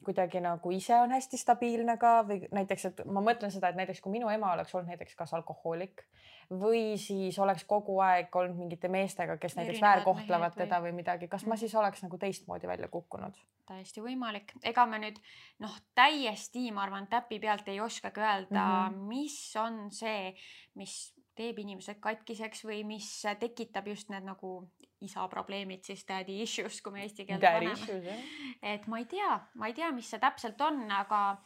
[0.05, 3.99] kuidagi nagu ise on hästi stabiilne ka või näiteks, et ma mõtlen seda, et näiteks
[4.01, 6.05] kui minu ema oleks olnud näiteks kas alkohoolik
[6.49, 10.91] või siis oleks kogu aeg olnud mingite meestega, kes näiteks Erinevad väärkohtlevad või- teda või
[10.97, 11.59] midagi, kas ma Mhm.
[11.59, 13.33] siis oleks nagu teistmoodi välja kukkunud?
[13.69, 15.19] täiesti võimalik, ega me nüüd
[15.59, 18.95] noh, täiesti ma arvan, täpi pealt ei oskagi öelda mm.
[18.95, 19.07] -hmm.
[19.07, 20.33] mis on see,
[20.75, 24.69] mis teeb inimesed katkiseks või mis tekitab just need nagu
[25.01, 28.17] isa probleemid siis daddy issues, kui me eesti keelde paneme.
[28.61, 31.37] et ma ei tea, ma ei tea, mis see täpselt on, aga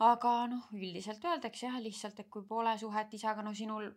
[0.00, 3.90] aga noh, üldiselt öeldakse jah, lihtsalt, et kui pole suhet isaga, no sinul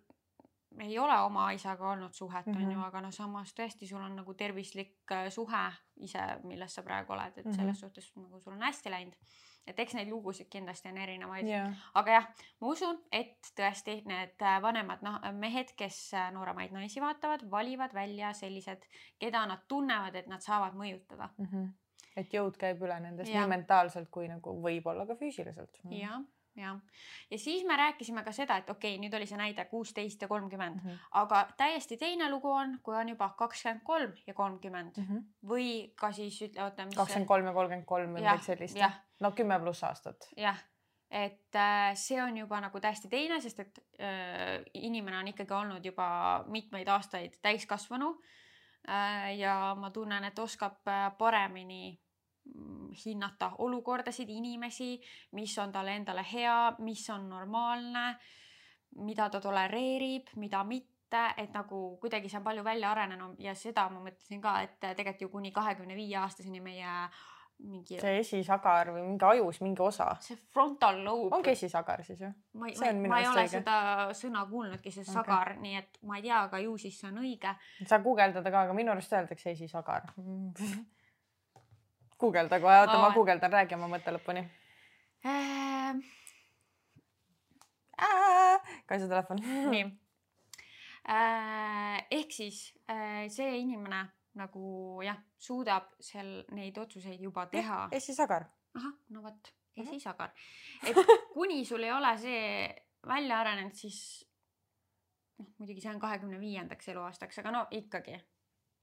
[0.79, 2.65] ei ole oma isaga olnud suhet mm, -hmm.
[2.65, 2.83] on ju, Mhm.
[2.87, 7.37] aga no samas tõesti, sul on nagu tervislik äh, suhe ise, milles sa praegu oled,
[7.37, 7.51] et mm Mhm.
[7.51, 7.55] -hmm.
[7.61, 9.15] selles suhtes nagu sul on hästi läinud.
[9.67, 12.25] et eks neid lugusid kindlasti on erinevaid, jah, aga jah,
[12.61, 17.93] ma usun, et tõesti need äh, vanemad noh, mehed, kes äh, nooremaid naisi vaatavad, valivad
[17.93, 18.81] välja sellised,
[19.19, 21.29] keda nad tunnevad, et nad saavad mõjutada.
[21.37, 21.67] Mhm.
[22.17, 23.41] Et jõud käib üle nendest Jah.
[23.45, 25.77] nii mentaalselt kui nagu võib-olla ka füüsiliselt.
[25.89, 26.21] jah,
[26.55, 26.79] jah.
[27.31, 30.81] ja siis me rääkisime ka seda, et okei nüüd oli see näide kuusteist ja kolmkümmend,
[30.83, 30.97] Mhm.
[31.11, 35.17] aga täiesti teine lugu on, kui on juba kakskümmend kolm ja kolmkümmend Mhm.
[35.47, 38.77] või ka siis ütle, oota, mis kakskümmend kolm ja kolmkümmend kolm või midagi sellist
[39.19, 40.27] no kümme pluss aastat.
[40.37, 40.57] jah,
[41.11, 45.85] et äh, see on juba nagu täiesti teine, sest et äh, inimene on ikkagi olnud
[45.85, 48.40] juba mitmeid aastaid täiskasvanu äh,.
[49.37, 51.99] Ja ma tunnen, et oskab äh, paremini
[52.55, 58.15] mm, hinnata olukordasid, inimesi, mis on talle endale hea, mis on normaalne,
[59.05, 63.39] mida ta tolereerib, mida mitte, et nagu kuidagi see on palju välja arenenud.
[63.39, 66.95] Ja seda ma mõtlesin ka, et tegelikult ju kuni kahekümne viie aastaseni meie
[67.61, 70.07] mingi see esisagar või mingi ajus mingi osa.
[70.23, 72.29] see frontal lobe ongi esisagar siis ju?
[72.57, 73.59] ma ei, minu ma ei ole õige.
[73.59, 73.75] seda
[74.17, 75.13] sõna kuulnudki, see Okei.
[75.13, 77.53] sagar, nii et ma ei tea, aga ju siis see on õige.
[77.87, 80.09] sa guugeldada ka, aga minu arust öeldakse esisagar.
[82.21, 83.17] guugelda kohe, oota ma Aa.
[83.17, 84.45] guugeldan, räägi oma mõtte lõpuni.
[85.25, 86.01] Ehm,
[88.89, 89.41] kaisa telefon.
[89.73, 89.85] nii.
[92.11, 94.05] ehk siis äh, see inimene
[94.39, 97.87] nagu jah, suudab seal neid otsuseid juba teha.
[97.91, 98.45] esisagar.
[98.75, 99.87] ahah, no vot, Mhm.
[99.87, 100.31] esisagar.
[100.87, 100.95] et
[101.33, 102.75] kuni sul ei ole see
[103.07, 104.27] välja arenenud, siis
[105.39, 108.17] noh, muidugi see on kahekümne viiendaks eluaastaks, aga no ikkagi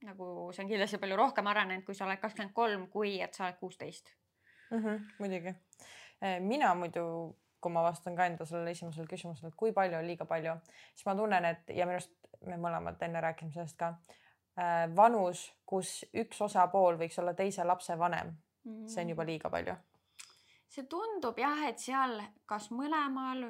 [0.02, 3.44] nagu see on kindlasti palju rohkem arenenud, kui sa oled kakskümmend kolm, kui et sa
[3.46, 4.12] oled kuusteist.
[5.18, 5.54] muidugi.
[6.40, 10.24] mina muidu, kui ma vastan ka enda sellele esimesele küsimusele, et kui palju on liiga
[10.24, 10.52] palju,
[10.94, 12.12] siis ma tunnen, et ja minu arust
[12.46, 13.94] me mõlemad enne rääkisime sellest ka.
[14.58, 18.34] Äh, vanus, kus üks osapool võiks olla teise lapse vanem,
[18.86, 19.76] see on juba liiga palju.
[20.68, 23.46] see tundub jah, et seal kas mõlemal,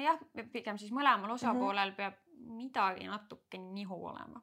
[0.00, 0.20] jah,
[0.52, 1.96] pigem siis mõlemal osapoolel mm -hmm.
[1.96, 2.14] peab
[2.56, 4.42] midagi natuke nihu olema.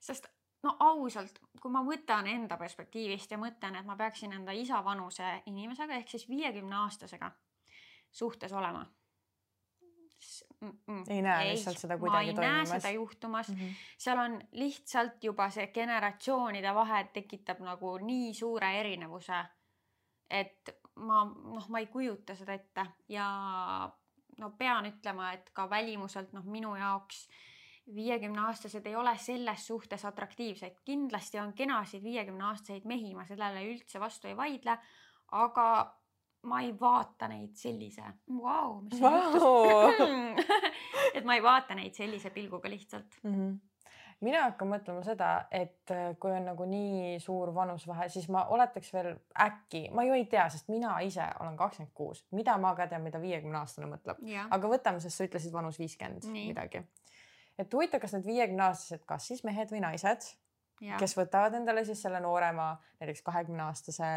[0.00, 0.26] sest
[0.62, 5.42] no ausalt, kui ma võtan enda perspektiivist ja mõtlen, et ma peaksin enda isa vanuse
[5.46, 7.30] inimesega ehk siis viiekümne aastasega
[8.10, 8.86] suhtes olema
[10.60, 10.70] mm.
[10.70, 11.02] -mm.
[11.08, 12.48] ei näe ei, lihtsalt seda kuidagi toimumas.
[12.48, 13.54] ma ei näe seda juhtumas mm.
[13.54, 13.74] -hmm.
[13.98, 19.44] seal on lihtsalt juba see generatsioonide vahe tekitab nagu nii suure erinevuse,
[20.30, 23.26] et ma noh, ma ei kujuta seda ette ja
[24.38, 27.36] no pean ütlema, et ka välimuselt noh, minu jaoks äh,
[27.94, 34.28] viiekümneaastased ei ole selles suhtes atraktiivsed, kindlasti on kenasid viiekümneaastaseid mehi, ma sellele üldse vastu
[34.28, 34.78] ei vaidle,
[35.32, 35.66] aga
[36.46, 39.34] ma ei vaata neid sellise wow,, mis wow.
[39.34, 40.46] juhtus?
[41.16, 43.18] Et ma ei vaata neid sellise pilguga lihtsalt.
[43.22, 43.34] Mm.
[43.34, 43.56] -hmm
[44.24, 48.92] mina hakkan mõtlema seda, et äh, kui on nagu nii suur vanusvahe, siis ma oletaks
[48.94, 49.10] veel
[49.44, 53.04] äkki, ma ju ei tea, sest mina ise olen kakskümmend kuus, mida ma ka tean,
[53.04, 54.22] mida viiekümne aastane mõtleb,
[54.56, 56.86] aga võtame, sest sa ütlesid vanus viiskümmend midagi.
[57.60, 60.24] Et huvitav, kas need viiekümneaastased, kas siis mehed või naised,
[61.00, 64.10] kes võtavad endale siis selle noorema, näiteks kahekümne aastase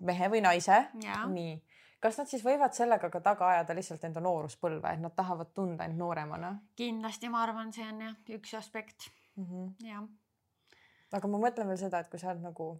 [0.00, 1.54] mehe või naise, nii,
[2.02, 5.86] kas nad siis võivad sellega ka taga ajada lihtsalt enda nooruspõlve, et nad tahavad tunda
[5.88, 6.54] end nooremana?
[6.78, 9.44] kindlasti, ma arvan, see on jah üks aspekt mm.
[9.44, 9.88] -hmm.
[9.88, 10.04] jah.
[11.12, 12.70] aga ma mõtlen veel seda, et kui sa oled nagu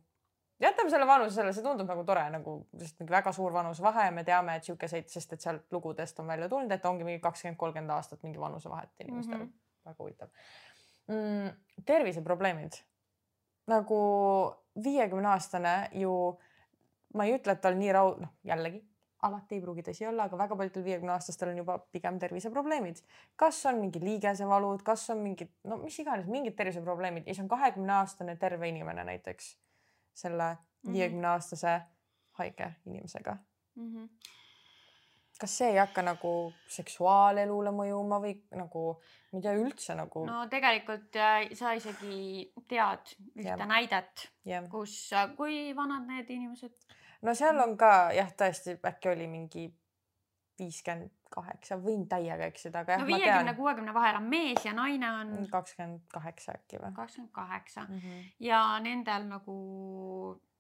[0.61, 4.15] jätame selle vanuse selle, see tundub nagu tore nagu, sest mingi väga suur vanusevahe ja
[4.15, 7.59] me teame, et sihukeseid, sest et sealt lugudest on välja tulnud, et ongi mingi kakskümmend,
[7.59, 9.45] kolmkümmend aastat mingi vanusevahet inimestel mm.
[9.45, 9.91] -hmm.
[9.91, 10.29] väga huvitav
[11.09, 11.85] mm,.
[11.87, 12.83] terviseprobleemid
[13.69, 14.01] nagu
[14.85, 16.13] viiekümne aastane ju,
[17.15, 18.83] ma ei ütle, et tal nii raud-, noh jällegi
[19.27, 23.01] alati ei pruugi tõsi olla, aga väga paljudel viiekümne aastastel on juba pigem terviseprobleemid.
[23.37, 27.49] kas on mingi liigesevalud, kas on mingid, no mis iganes, mingid terviseprobleemid ja siis on
[27.51, 29.57] kahekümne aastane terve inimene näiteks
[30.15, 30.93] selle mhm.
[30.93, 31.81] viiekümne aastase
[32.39, 33.37] haige inimesega
[33.75, 33.95] mm.
[33.95, 34.09] -hmm.
[35.39, 36.33] Kas see ei hakka nagu
[36.71, 38.85] seksuaalelule mõjuma või nagu,
[39.33, 40.25] ma ei tea üldse nagu?
[40.27, 43.67] no tegelikult äh, sa isegi tead ühte yeah.
[43.71, 46.75] näidet yeah., kus, äh, kui vanad need inimesed?
[47.23, 49.69] no seal on ka jah, tõesti äkki oli mingi
[50.59, 53.09] viiskümmend kaheksa, võin täiega eksida, aga jah no,.
[53.09, 55.33] viiekümne, kuuekümne vahel on mees ja naine on.
[55.53, 56.93] kakskümmend kaheksa äkki või?
[56.97, 58.23] kakskümmend kaheksa mhm.
[58.45, 59.59] ja nendel nagu,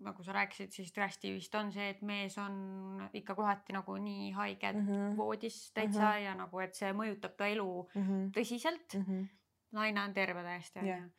[0.04, 4.32] nagu sa rääkisid, siis tõesti vist on see, et mees on ikka kohati nagu nii
[4.36, 5.16] haige mm -hmm.
[5.16, 6.26] voodis täitsa mm -hmm.
[6.26, 8.30] ja nagu, et see mõjutab ta elu mm -hmm.
[8.36, 9.04] tõsiselt mm.
[9.04, 9.26] -hmm.
[9.72, 11.10] naine on terve täiesti onju yeah.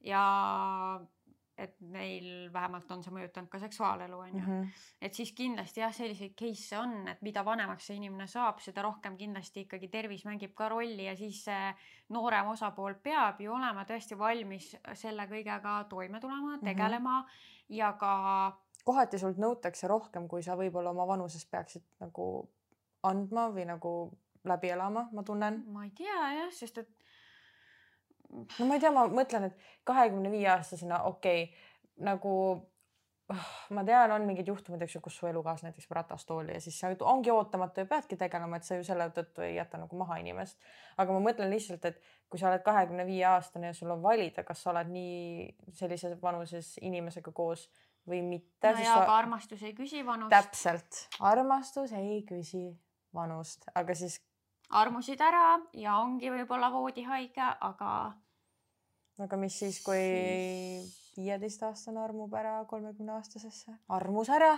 [0.00, 1.00] ja
[1.58, 4.46] et neil vähemalt on see mõjutanud ka seksuaalelu onju mm.
[4.46, 4.84] -hmm.
[5.02, 9.16] et siis kindlasti jah, selliseid case'e on, et mida vanemaks see inimene saab, seda rohkem
[9.16, 11.74] kindlasti ikkagi tervis mängib ka rolli ja siis see
[12.08, 16.64] noorem osapool peab ju olema tõesti valmis selle kõigega toime tulema, mhm.
[16.64, 17.76] tegelema mm -hmm.
[17.76, 18.58] ja ka.
[18.84, 22.48] kohati sult nõutakse rohkem, kui sa võib-olla oma vanuses peaksid nagu
[23.02, 24.12] andma või nagu
[24.44, 25.64] läbi elama, ma tunnen.
[25.66, 27.01] ma ei tea jah, sest et
[28.32, 31.68] no ma ei tea, ma mõtlen, et kahekümne viie aastasena okei okay,,
[32.06, 32.32] nagu
[33.32, 36.78] oh, ma tean, on mingid juhtumid, eks ju, kus su elukaaslane näiteks ratastooli ja siis
[36.80, 40.18] see ongi ootamatu ja peadki tegelema, et sa ju selle tõttu ei jäta nagu maha
[40.22, 40.58] inimest.
[40.96, 44.44] aga ma mõtlen lihtsalt, et kui sa oled kahekümne viie aastane ja sul on valida,
[44.48, 47.68] kas sa oled nii sellises vanuses inimesega koos
[48.08, 48.72] või mitte.
[48.72, 50.32] no jaa sa..., aga armastus ei küsi vanust.
[50.34, 52.66] täpselt, armastus ei küsi
[53.14, 54.18] vanust, aga siis
[54.72, 57.92] armusid ära ja ongi võib-olla voodihaige, aga.
[59.20, 60.02] aga mis siis, kui
[61.16, 62.04] viieteistaastane siis...
[62.04, 64.54] armub ära kolmekümne aastasesse, armus ära?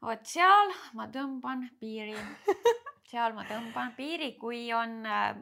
[0.00, 2.14] vot seal ma tõmban piiri
[3.10, 5.36] seal ma tõmban piiri, kui on äh,.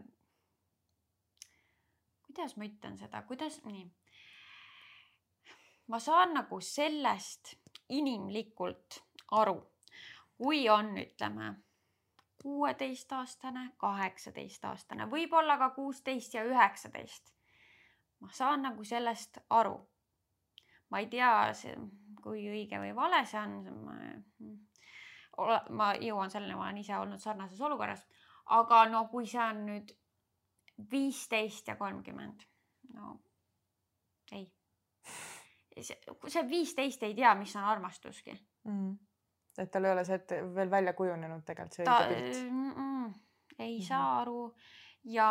[2.27, 3.87] kuidas ma ütlen seda, kuidas nii?
[5.93, 7.55] ma saan nagu sellest
[7.95, 9.01] inimlikult
[9.39, 9.61] aru,
[10.39, 11.53] kui on, ütleme
[12.47, 17.33] kuueteistaastane, kaheksateistaastane, võib-olla ka kuusteist ja üheksateist.
[18.21, 19.81] ma saan nagu sellest aru.
[20.91, 21.31] ma ei tea,
[22.23, 23.57] kui õige või vale see on.
[25.71, 28.07] ma jõuan selleni, ma olen ise olnud sarnases olukorras,
[28.59, 29.91] aga no kui see on nüüd
[30.91, 32.47] viisteist ja kolmkümmend,
[32.95, 33.19] no
[34.33, 34.47] ei.
[35.83, 38.39] see, viisteist ei tea, mis on armastuski
[38.71, 38.97] mm
[39.59, 42.73] et tal ei ole see, et veel välja kujunenud tegelikult see ta, õige pilt mm.
[42.73, 43.15] -mm,
[43.59, 43.87] ei mm -hmm.
[43.87, 44.43] saa aru
[45.05, 45.31] ja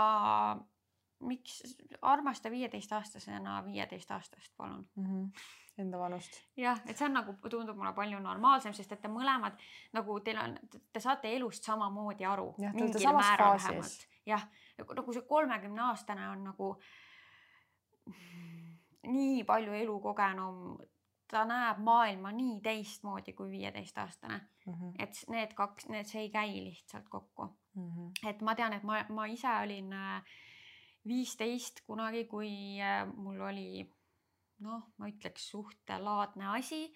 [1.20, 1.62] miks
[2.02, 5.06] armasta viieteistaastasena viieteistaastast, palun mm.
[5.06, 6.38] -hmm enda vanust.
[6.58, 9.58] jah, et see on nagu tundub mulle palju normaalsem, sest et te mõlemad
[9.94, 10.58] nagu teil on,
[10.94, 12.54] te saate elust samamoodi aru.
[14.26, 16.72] jah, nagu see kolmekümne aastane on nagu
[19.06, 20.78] nii palju elukogenum,
[21.36, 24.74] ta näeb maailma nii teistmoodi kui viieteistaastane mm.
[24.74, 24.96] -hmm.
[25.04, 27.90] et need kaks, need, see ei käi lihtsalt kokku mm.
[27.92, 28.30] -hmm.
[28.30, 30.36] et ma tean, et ma, ma ise olin äh,
[31.08, 33.86] viisteist kunagi, kui äh, mul oli
[34.66, 36.88] noh, ma ütleks suhtelaadne asi.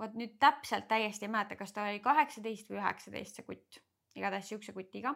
[0.00, 3.82] vot nüüd täpselt täiesti ei mäleta, kas ta oli kaheksateist või üheksateist, see kutt,
[4.16, 5.12] igatahes siukse kutiga.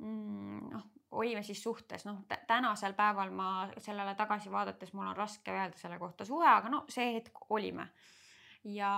[0.00, 0.86] Noh,
[1.20, 5.98] olime siis suhtes, noh tänasel päeval ma sellele tagasi vaadates, mul on raske öelda selle
[5.98, 7.88] kohta suhe, aga no see hetk olime.
[8.64, 8.92] ja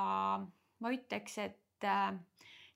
[0.82, 2.12] ma ütleks, et äh,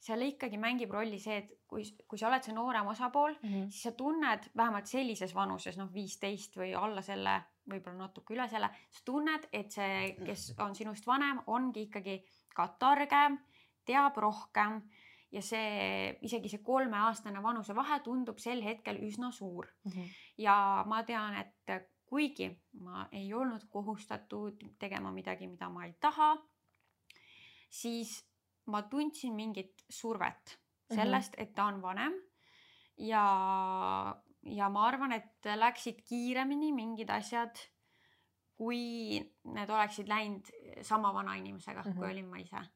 [0.07, 3.71] seal ikkagi mängib rolli see, et kui, kui sa oled see noorem osapool mm, -hmm.
[3.71, 8.71] siis sa tunned vähemalt sellises vanuses, noh, viisteist või alla selle, võib-olla natuke üle selle,
[8.91, 12.21] sa tunned, et see, kes on sinust vanem, ongi ikkagi
[12.55, 13.39] ka targem,
[13.85, 14.81] teab rohkem
[15.37, 19.92] ja see isegi see kolmeaastane vanusevahe tundub sel hetkel üsna suur mm.
[19.92, 20.09] -hmm.
[20.44, 20.57] ja
[20.88, 22.49] ma tean, et kuigi
[22.87, 26.37] ma ei olnud kohustatud tegema midagi, mida ma ei taha,
[27.70, 28.20] siis
[28.66, 30.59] ma tundsin mingit survet
[30.90, 31.01] mhm.
[31.01, 31.49] sellest mm, -hmm.
[31.49, 32.14] et ta on vanem
[32.99, 33.25] ja,
[34.42, 37.59] ja ma arvan, et läksid kiiremini mingid asjad,
[38.57, 40.49] kui need oleksid läinud
[40.83, 41.94] sama vana inimesega mm, -hmm.
[41.94, 42.12] kui mhm.
[42.12, 42.76] olin ma ise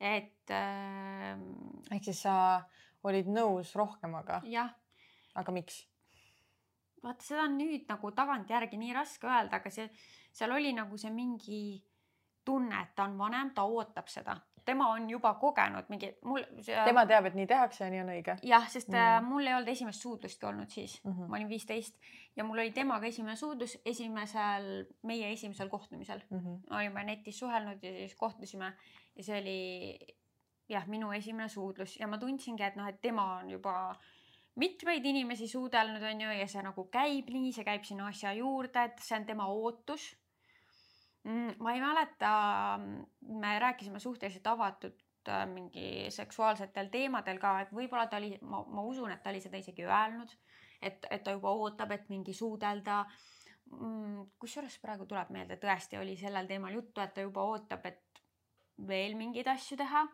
[0.00, 1.36] et äh,.
[1.92, 2.34] ehk siis sa
[3.04, 4.40] olid nõus rohkemaga?
[4.48, 4.72] jah.
[5.34, 5.84] aga miks?
[7.04, 9.88] vaata, seda on nüüd nagu tagantjärgi nii raske öelda, aga see,
[10.32, 11.62] seal oli nagu see mingi
[12.44, 16.76] tunne, et ta on vanem, ta ootab seda tema on juba kogenud mingi, mul see....
[16.86, 18.36] tema teab, et nii tehakse ja nii on õige.
[18.46, 19.28] jah, sest mm.
[19.30, 21.32] mul ei olnud esimest suudlustki olnud siis mm, -hmm.
[21.32, 21.98] ma olin viisteist
[22.36, 24.70] ja mul oli temaga esimene suudlus esimesel,
[25.02, 26.38] meie esimesel kohtumisel mm.
[26.38, 26.76] -hmm.
[26.78, 28.72] olime netis suhelnud ja siis kohtusime
[29.16, 29.60] ja see oli
[30.68, 33.74] jah, minu esimene suudlus ja ma tundsingi, et noh, et tema on juba
[34.60, 38.84] mitmeid inimesi suudelnud, on ju, ja see nagu käib nii, see käib sinna asja juurde,
[38.90, 40.10] et see on tema ootus
[41.24, 42.78] ma ei mäleta,
[43.20, 44.96] me rääkisime suhteliselt avatud
[45.28, 49.42] äh, mingi seksuaalsetel teemadel ka, et võib-olla ta oli, ma, ma usun, et ta oli
[49.44, 50.32] seda isegi öelnud,
[50.80, 53.02] et, et ta juba ootab, et mingi suudelda.
[53.70, 58.24] Mm, kusjuures praegu tuleb meelde, tõesti oli sellel teemal juttu, et ta juba ootab, et
[58.88, 60.06] veel mingeid asju teha.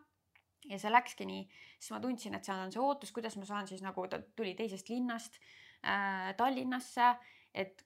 [0.67, 1.43] ja see läkski nii,
[1.79, 4.51] siis ma tundsin, et seal on see ootus, kuidas ma saan siis nagu, ta tuli
[4.57, 5.37] teisest linnast
[5.85, 7.13] äh, Tallinnasse,
[7.53, 7.85] et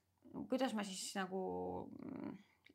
[0.50, 1.42] kuidas ma siis nagu
[1.92, 2.32] mm,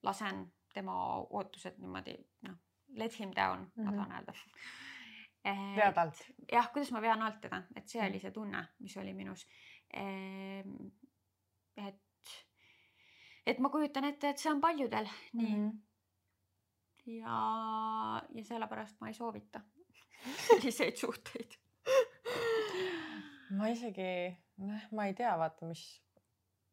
[0.07, 2.16] lasen tema ootused niimoodi
[2.47, 2.59] noh,
[3.01, 3.85] let him down mm, -hmm.
[3.85, 3.97] ma mhm.
[3.97, 4.33] tahan öelda
[5.77, 6.23] vead alt.
[6.53, 9.47] jah, kuidas ma vean alt teda, et see oli see tunne, mis oli minus.
[9.95, 10.88] Ehm,
[11.77, 12.33] et,
[13.47, 15.69] et ma kujutan ette, et see on paljudel nii mm.
[15.69, 17.12] -hmm.
[17.21, 17.37] ja,
[18.35, 19.61] ja sellepärast ma ei soovita
[20.49, 21.61] selliseid suhteid
[23.51, 24.11] ma isegi,
[24.66, 25.85] noh, ma ei tea, vaata, mis,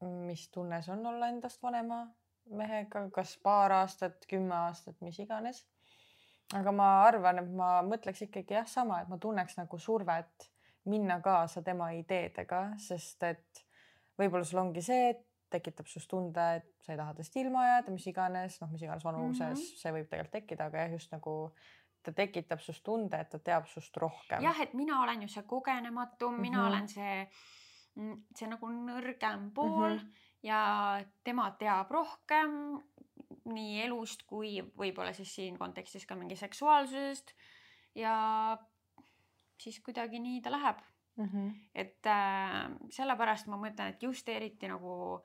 [0.02, 2.04] mis tunne see on olla endast vanema
[2.50, 5.66] mehega, kas paar aastat, kümme aastat, mis iganes.
[6.54, 10.50] aga ma arvan, et ma mõtleks ikkagi jah, sama, et ma tunneks nagu survet
[10.86, 13.64] minna kaasa tema ideedega, sest et
[14.20, 17.94] võib-olla sul ongi see, et tekitab sinust tunde, et sa ei taha tast ilma jääda,
[17.94, 19.80] mis iganes, noh, mis iganes vanuses mm -hmm.
[19.82, 21.34] see võib tegelikult tekkida, aga jah, just nagu
[22.04, 24.44] ta tekitab sinust tunde, et ta teab sinust rohkem.
[24.44, 26.42] jah, et mina olen ju see kogenematum mm, -hmm.
[26.42, 26.68] mina mhm.
[26.68, 27.30] olen see,
[27.96, 30.00] mm, see nagu nõrgem pool mm.
[30.00, 30.60] -hmm ja
[31.24, 32.52] tema teab rohkem
[33.54, 37.34] nii elust kui võib-olla siis siin kontekstis ka mingi seksuaalsusest.
[37.96, 38.58] ja
[39.60, 40.78] siis kuidagi nii ta läheb
[41.18, 41.26] mm.
[41.26, 41.54] -hmm.
[41.76, 45.24] et äh, sellepärast ma mõtlen, et just eriti nagu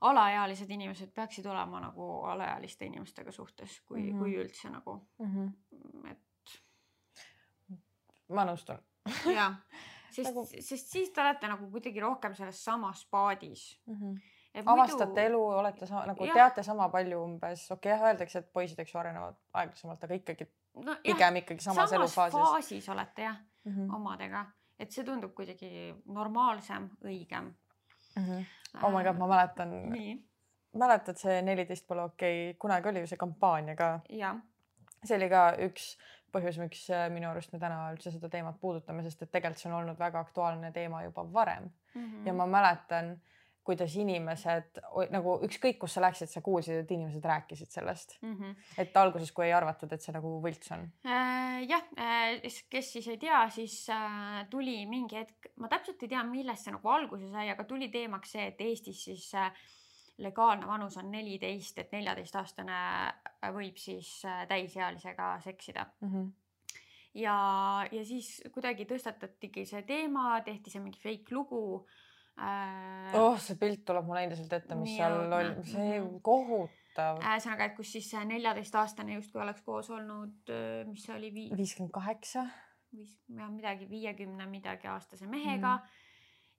[0.00, 4.18] alaealised inimesed peaksid olema nagu alaealiste inimestega suhtes, kui mm, -hmm.
[4.18, 6.10] kui üldse nagu mm, -hmm.
[6.10, 6.62] et.
[8.28, 8.78] ma nõustun
[9.34, 9.54] jah
[10.16, 13.94] sest nagu..., sest siis te olete nagu kuidagi rohkem selles samas paadis mm.
[13.94, 14.18] -hmm.
[14.56, 14.70] Muidu...
[14.72, 16.34] avastate elu, olete sa, nagu ja.
[16.34, 20.16] teate sama palju umbes, okei okay,, jah, öeldakse, et poisid, eks ju, arenevad aeglasemalt, aga
[20.16, 20.46] ikkagi
[20.86, 22.40] no, pigem ikkagi samas, samas elufaasis.
[22.40, 23.94] faasis olete jah mm -hmm.
[23.96, 24.46] omadega,
[24.78, 25.70] et see tundub kuidagi
[26.06, 27.52] normaalsem, õigem
[28.16, 28.24] mm.
[28.24, 28.46] -hmm.
[28.82, 29.76] oh my god, ma mäletan.
[30.72, 34.00] mäletad, see neliteist pole okei okay., kunagi oli ju see kampaania ka.
[35.04, 35.96] see oli ka üks
[36.36, 39.70] põhjus, miks äh, minu arust me täna üldse seda teemat puudutame, sest et tegelikult see
[39.72, 42.04] on olnud väga aktuaalne teema juba varem mm.
[42.04, 42.26] -hmm.
[42.28, 43.16] ja ma mäletan,
[43.66, 44.78] kuidas inimesed
[45.10, 48.34] nagu ükskõik, kus sa läksid, sa kuulsid, et inimesed rääkisid sellest mm.
[48.34, 48.68] -hmm.
[48.78, 51.64] et alguses, kui ei arvatud, et see nagu võlts on äh,.
[51.68, 56.22] jah äh,, kes siis ei tea, siis äh, tuli mingi hetk, ma täpselt ei tea,
[56.22, 59.50] millest see nagu alguse sai, aga tuli teemaks see, et Eestis siis äh,
[60.18, 62.80] legaalne vanus on neliteist, et neljateistaastane
[63.52, 66.12] võib siis äh, täisealisega seksida mm.
[66.12, 66.34] -hmm
[67.16, 67.36] ja,
[67.92, 71.60] ja siis kuidagi tõstatatigi see teema, tehti see mingi fake lugu
[72.36, 73.14] äh,.
[73.16, 77.22] oh, see pilt tuleb mulle endiselt ette, mis seal oli, see kohutav.
[77.22, 80.52] ühesõnaga, et kus siis neljateistaastane justkui oleks koos olnud,
[80.90, 81.32] mis see oli?
[81.56, 82.44] viiskümmend kaheksa.
[82.92, 86.04] viis, midagi viiekümne midagi aastase mehega mm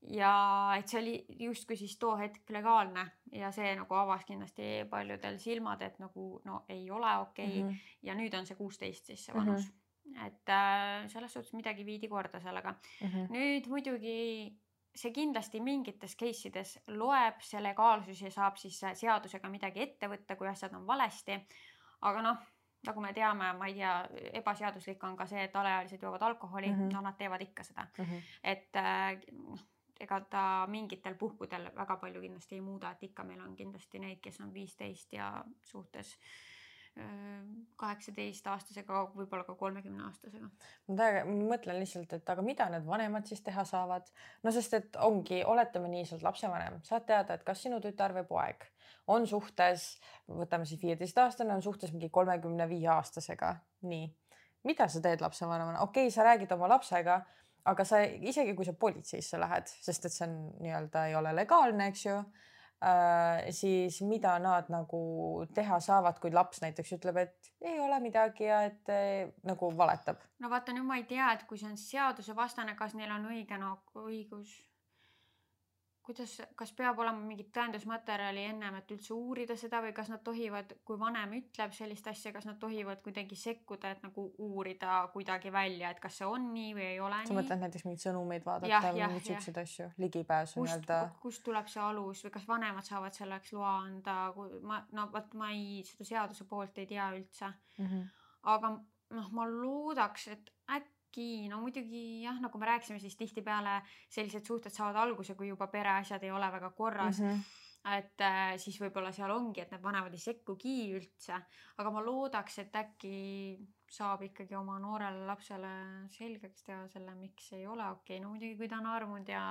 [0.01, 0.31] ja
[0.77, 1.15] et see oli
[1.47, 6.63] justkui siis too hetk legaalne ja see nagu avas kindlasti paljudel silmad, et nagu no
[6.69, 7.63] ei ole okei okay.
[7.63, 7.69] mm.
[7.69, 7.97] -hmm.
[8.03, 10.13] ja nüüd on see kuusteist siis see vanus mm.
[10.13, 10.27] -hmm.
[10.27, 13.07] et äh, selles suhtes midagi viidi korda sellega mm.
[13.07, 13.31] -hmm.
[13.31, 14.57] nüüd muidugi
[14.95, 20.35] see kindlasti mingites case ides loeb, see legaalsus ja saab siis seadusega midagi ette võtta,
[20.35, 21.37] kui asjad on valesti.
[22.01, 22.37] aga noh,
[22.85, 26.79] nagu me teame, ma ei tea, ebaseaduslik on ka see, et alaealised joovad alkoholi mm,
[26.79, 26.93] -hmm.
[26.93, 28.05] no nad teevad ikka seda mm.
[28.05, 28.21] -hmm.
[28.43, 28.69] et
[29.31, 33.55] noh äh, ega ta mingitel puhkudel väga palju kindlasti ei muuda, et ikka meil on
[33.55, 35.31] kindlasti neid, kes on viisteist ja
[35.63, 36.15] suhtes
[37.77, 40.49] kaheksateist aastasega, võib-olla ka kolmekümne aastasega.
[40.87, 44.07] ma täiega mõtlen lihtsalt, et aga mida need vanemad siis teha saavad.
[44.43, 48.15] no sest, et ongi, oletame nii, sa oled lapsevanem, saad teada, et kas sinu tütar
[48.17, 48.65] või poeg
[49.13, 49.87] on suhtes,
[50.27, 53.55] võtame siis viieteistaastane, on suhtes mingi kolmekümne viie aastasega,
[53.87, 54.07] nii.
[54.67, 57.21] mida sa teed lapsevanemana, okei okay,, sa räägid oma lapsega
[57.72, 61.89] aga sa isegi kui sa politseisse lähed, sest et see on nii-öelda ei ole legaalne,
[61.91, 65.01] eks ju äh,, siis mida nad nagu
[65.55, 70.24] teha saavad, kui laps näiteks ütleb, et ei ole midagi ja et äh, nagu valetab.
[70.39, 73.59] no vaata nüüd ma ei tea, et kui see on seadusevastane, kas neil on õige
[73.61, 74.55] nagu õigus
[76.07, 80.71] kuidas, kas peab olema mingit tõendusmaterjali ennem, et üldse uurida seda või kas nad tohivad,
[80.87, 85.91] kui vanem ütleb sellist asja, kas nad tohivad kuidagi sekkuda, et nagu uurida kuidagi välja,
[85.91, 87.33] et kas see on nii või ei ole sa nii?
[87.33, 90.99] sa mõtled näiteks mingeid sõnumeid vaadata või mingeid siukseid asju, ligipääsu nii-öelda?
[91.23, 94.19] kust tuleb see alus või kas vanemad saavad selleks loa anda,
[94.63, 97.87] ma no vot ma ei, seda seaduse poolt ei tea üldse mm.
[97.87, 98.05] -hmm.
[98.55, 98.77] aga
[99.17, 100.96] noh, ma loodaks, et äkki
[101.51, 103.79] no muidugi jah, nagu me rääkisime, siis tihtipeale
[104.09, 107.31] sellised suhted saavad alguse, kui juba pereasjad ei ole väga korras mm.
[107.31, 111.37] -hmm et äh, siis võib-olla seal ongi, et need vanemad ei sekkugi üldse,
[111.79, 113.13] aga ma loodaks, et äkki
[113.87, 115.71] saab ikkagi oma noorele lapsele
[116.17, 119.43] selgeks teha selle, miks ei ole okei okay., no muidugi, kui ta on armunud ja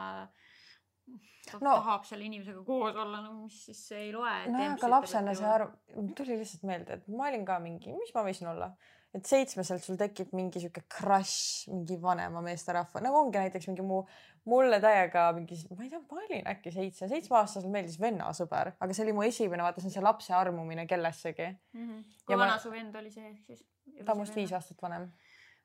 [1.46, 4.34] ta no, tahab selle inimesega koos olla, no mis siis ei loe.
[4.50, 5.72] nojah, aga lapsena see arv,
[6.18, 8.72] tuli lihtsalt meelde, et ma olin ka mingi, mis ma võisin olla
[9.16, 14.02] et seitsmeselt sul tekib mingi sihuke crush mingi vanema meesterahva, nagu ongi näiteks mingi mu,
[14.50, 19.06] mulle täiega mingi, ma ei tea, ma olin äkki seitse, seitsmeaastaselt meeldis vennasõber, aga see
[19.06, 21.86] oli mu esimene, vaata, see on see lapse armumine kellessegi mm.
[21.86, 22.20] -hmm.
[22.26, 22.62] kui vana ma...
[22.62, 23.64] su vend oli see siis?
[24.04, 25.08] ta on must viis aastat vanem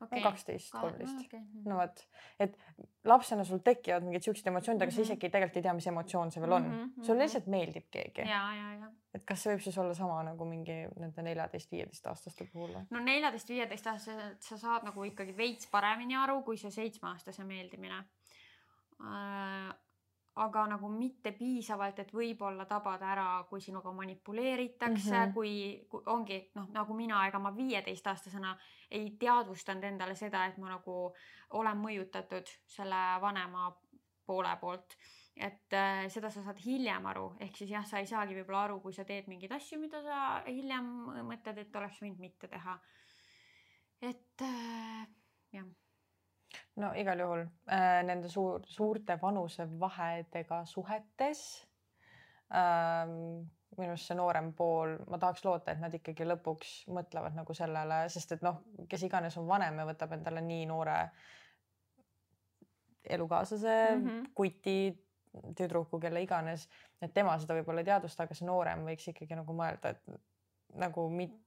[0.02, 0.22] okay..
[0.22, 1.26] kaksteist, kolmteist.
[1.26, 1.42] Okay.
[1.66, 2.04] no vot,
[2.40, 2.58] et
[3.08, 4.96] lapsena sul tekivad mingid siuksed emotsioonid, aga mm -hmm.
[4.96, 5.12] sa mhm.
[5.12, 6.80] isegi tegelikult ei tea, mis emotsioon see veel on mm.
[6.80, 7.06] -hmm.
[7.06, 8.28] sulle lihtsalt meeldib keegi.
[9.14, 12.86] et kas see võib siis olla sama nagu mingi nende neljateist, viieteistaastaste puhul või?
[12.90, 18.04] no neljateist, viieteistaastaselt sa saad nagu ikkagi veits paremini aru, kui see seitsmeaastase meeldimine
[19.04, 19.76] äh,
[20.40, 25.34] aga nagu mitte piisavalt, et võib-olla tabada ära, kui sinuga manipuleeritakse mm, -hmm.
[25.34, 28.56] kui, kui ongi noh, nagu mina, ega ma viieteistaastasena
[28.92, 31.14] ei teadvustanud endale seda, et ma nagu
[31.60, 33.72] olen mõjutatud selle vanema
[34.26, 34.96] poole poolt.
[35.36, 38.80] et äh, seda sa saad hiljem aru, ehk siis jah, sa ei saagi võib-olla aru,
[38.80, 40.90] kui sa teed mingeid asju, mida sa hiljem
[41.28, 42.80] mõtled, et oleks võinud mitte teha.
[44.02, 45.08] et äh,
[45.52, 45.66] jah
[46.80, 51.42] no igal juhul äh, nende suur, suurte vanusevahedega suhetes
[52.56, 53.44] ähm,
[53.78, 58.02] minu arust see noorem pool, ma tahaks loota, et nad ikkagi lõpuks mõtlevad nagu sellele,
[58.12, 58.60] sest et noh,
[58.92, 60.98] kes iganes on vanem ja võtab endale nii noore
[63.16, 64.26] elukaaslase mm, -hmm.
[64.36, 64.76] kuti,
[65.58, 66.68] tüdruku, kelle iganes,
[67.02, 70.20] et tema seda võib-olla ei teadvusta, aga see noorem võiks ikkagi nagu mõelda, et
[70.84, 71.38] nagu mit,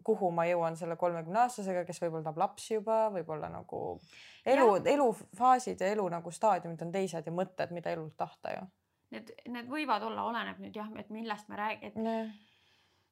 [0.00, 3.80] kuhu ma jõuan selle kolmekümne aastasega, kes võib-olla tahab lapsi juba, võib-olla nagu
[4.48, 8.62] elu, elufaasid ja elu nagu staadiumid on teised ja mõtted, mida elult tahta ju.
[9.12, 12.22] Need, need võivad olla, oleneb nüüd jah, et millest me räägime, et nee.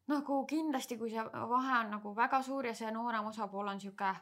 [0.08, 4.14] nagu kindlasti, kui see vahe on nagu väga suur ja see noorem osapool on sihuke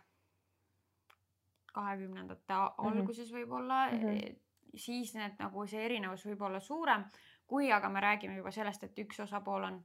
[1.73, 2.89] kahekümnendate mm -hmm.
[2.91, 4.41] alguses võib-olla mm, -hmm.
[4.75, 7.05] siis need nagu see erinevus võib olla suurem,
[7.47, 9.85] kui aga me räägime juba sellest, et üks osapool on,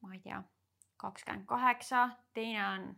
[0.00, 0.42] ma ei tea
[0.98, 2.88] kakskümmend kaheksa, teine on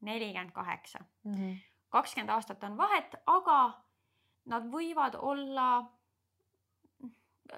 [0.00, 1.04] nelikümmend kaheksa.
[1.24, 1.52] Mhm.
[1.88, 3.60] kakskümmend aastat on vahet, aga
[4.46, 5.68] nad võivad olla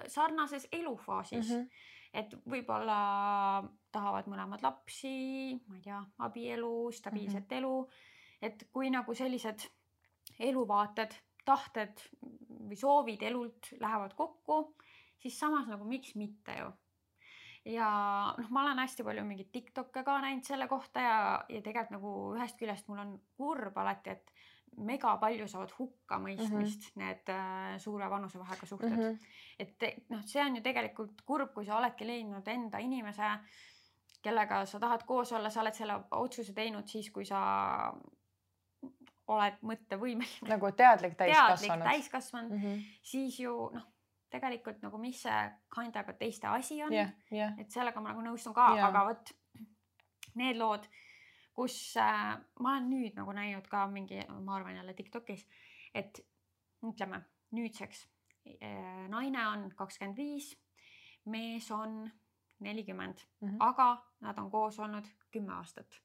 [0.07, 1.55] sarnases elufaasis mm.
[1.55, 1.69] -hmm.
[2.13, 7.57] et võib-olla tahavad mõlemad lapsi, ma ei tea, abielu, stabiilset mm -hmm.
[7.57, 7.89] elu.
[8.41, 9.67] et kui nagu sellised
[10.39, 11.15] eluvaated,
[11.45, 12.01] tahted
[12.69, 14.75] või soovid elult lähevad kokku,
[15.17, 16.71] siis samas nagu miks mitte ju
[17.65, 17.89] ja
[18.37, 21.17] noh, ma olen hästi palju mingeid Tiktok'e ka näinud selle kohta ja,
[21.49, 24.31] ja tegelikult nagu ühest küljest mul on kurb alati, et
[24.87, 27.03] mega palju saavad hukkamõistmist mm -hmm.
[27.03, 29.01] need äh, suure vanusevahega suhted mm.
[29.01, 29.17] -hmm.
[29.59, 33.35] et noh, see on ju tegelikult kurb, kui sa oledki leidnud enda inimese,
[34.21, 37.93] kellega sa tahad koos olla, sa oled selle otsuse teinud siis, kui sa
[39.27, 40.49] oled mõttevõimeline.
[40.49, 41.67] nagu teadlik täiskasvanud.
[41.67, 42.83] teadlik täiskasvanud mm, -hmm.
[43.03, 43.87] siis ju noh,
[44.31, 45.43] tegelikult nagu mis see
[45.75, 47.13] kinda ka teiste asi on yeah,.
[47.31, 47.53] Yeah.
[47.59, 49.33] et sellega ma nagu nõustun ka yeah., aga vot
[50.39, 50.87] need lood
[51.55, 55.43] kus äh, ma olen nüüd nagu näinud ka mingi, ma arvan jälle Tiktokis,
[55.93, 56.21] et
[56.87, 57.21] ütleme
[57.55, 58.05] nüüdseks
[58.63, 60.53] äh, naine on kakskümmend viis,
[61.25, 62.05] mees on
[62.61, 63.57] nelikümmend mm, -hmm.
[63.59, 66.01] aga nad on koos olnud kümme aastat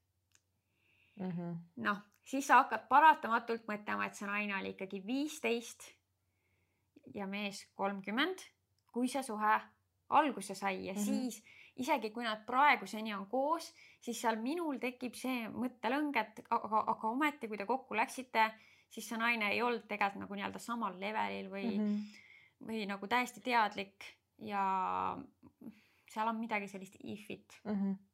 [1.20, 1.56] mm -hmm..
[1.76, 5.92] noh, siis sa hakkad paratamatult mõtlema, et see naine oli ikkagi viisteist
[7.14, 8.42] ja mees kolmkümmend,
[8.92, 9.54] kui see suhe
[10.08, 11.04] alguse sai ja mm -hmm.
[11.04, 11.44] siis
[11.76, 17.08] isegi kui nad praeguseni on koos, siis seal minul tekib see mõttelõng, et aga, aga
[17.08, 18.50] ometi, kui te kokku läksite,
[18.90, 22.68] siis see naine ei olnud tegelikult nagu nii-öelda samal levelil või mm, -hmm.
[22.68, 24.04] või nagu täiesti teadlik
[24.38, 24.64] ja
[26.08, 27.72] seal on midagi sellist if'it mm.
[27.72, 28.05] -hmm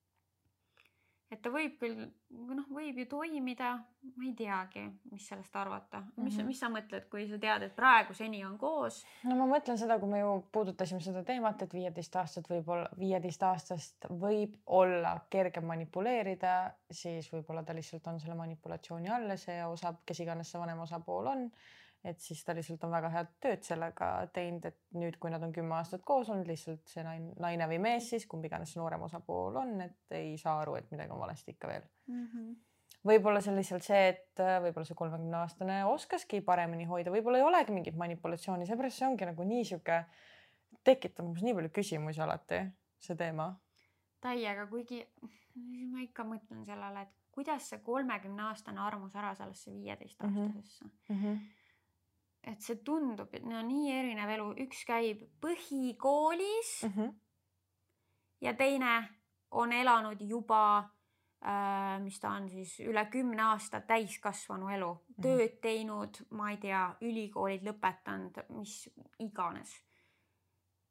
[1.32, 2.04] et ta võib küll,
[2.52, 3.72] noh, võib ju toimida,
[4.16, 6.50] ma ei teagi, mis sellest arvata, mis mm, -hmm.
[6.50, 9.02] mis sa mõtled, kui sa tead, et praeguseni on koos?
[9.24, 13.42] no ma mõtlen seda, kui me ju puudutasime seda teemat, et viieteist aastat võib-olla, viieteist
[13.48, 16.56] aastast võib olla kergem manipuleerida,
[16.90, 20.84] siis võib-olla ta lihtsalt on selle manipulatsiooni all ja see osa, kes iganes see vanem
[20.84, 21.48] osapool on
[22.04, 25.52] et siis ta lihtsalt on väga head tööd sellega teinud, et nüüd, kui nad on
[25.54, 29.06] kümme aastat koos olnud, lihtsalt see naine, naine või mees siis, kumb iganes see noorem
[29.06, 32.26] osapool on, et ei saa aru, et midagi on valesti ikka veel mm.
[32.26, 32.52] -hmm
[33.06, 37.40] võib-olla see on lihtsalt see, et äh, võib-olla see kolmekümne aastane oskaski paremini hoida, võib-olla
[37.40, 40.04] ei olegi mingit manipulatsiooni, seepärast see ongi nagu nii sihuke,
[40.86, 42.60] tekitab minus nii palju küsimusi alati,
[43.02, 43.48] see teema.
[44.22, 45.02] täiega, kuigi
[45.90, 51.18] ma ikka mõtlen sellele, et kuidas see kolmekümne aastane armus ära sellesse viieteist aastasesse mm.
[51.18, 51.42] -hmm
[52.42, 57.12] et see tundub, et no nii erinev elu, üks käib põhikoolis mm -hmm.
[58.40, 58.94] ja teine
[59.50, 60.62] on elanud juba
[61.46, 65.22] äh,, mis ta on siis üle kümne aasta täiskasvanu elu mm, -hmm.
[65.22, 68.88] tööd teinud, ma ei tea, ülikoolid lõpetanud, mis
[69.18, 69.84] iganes.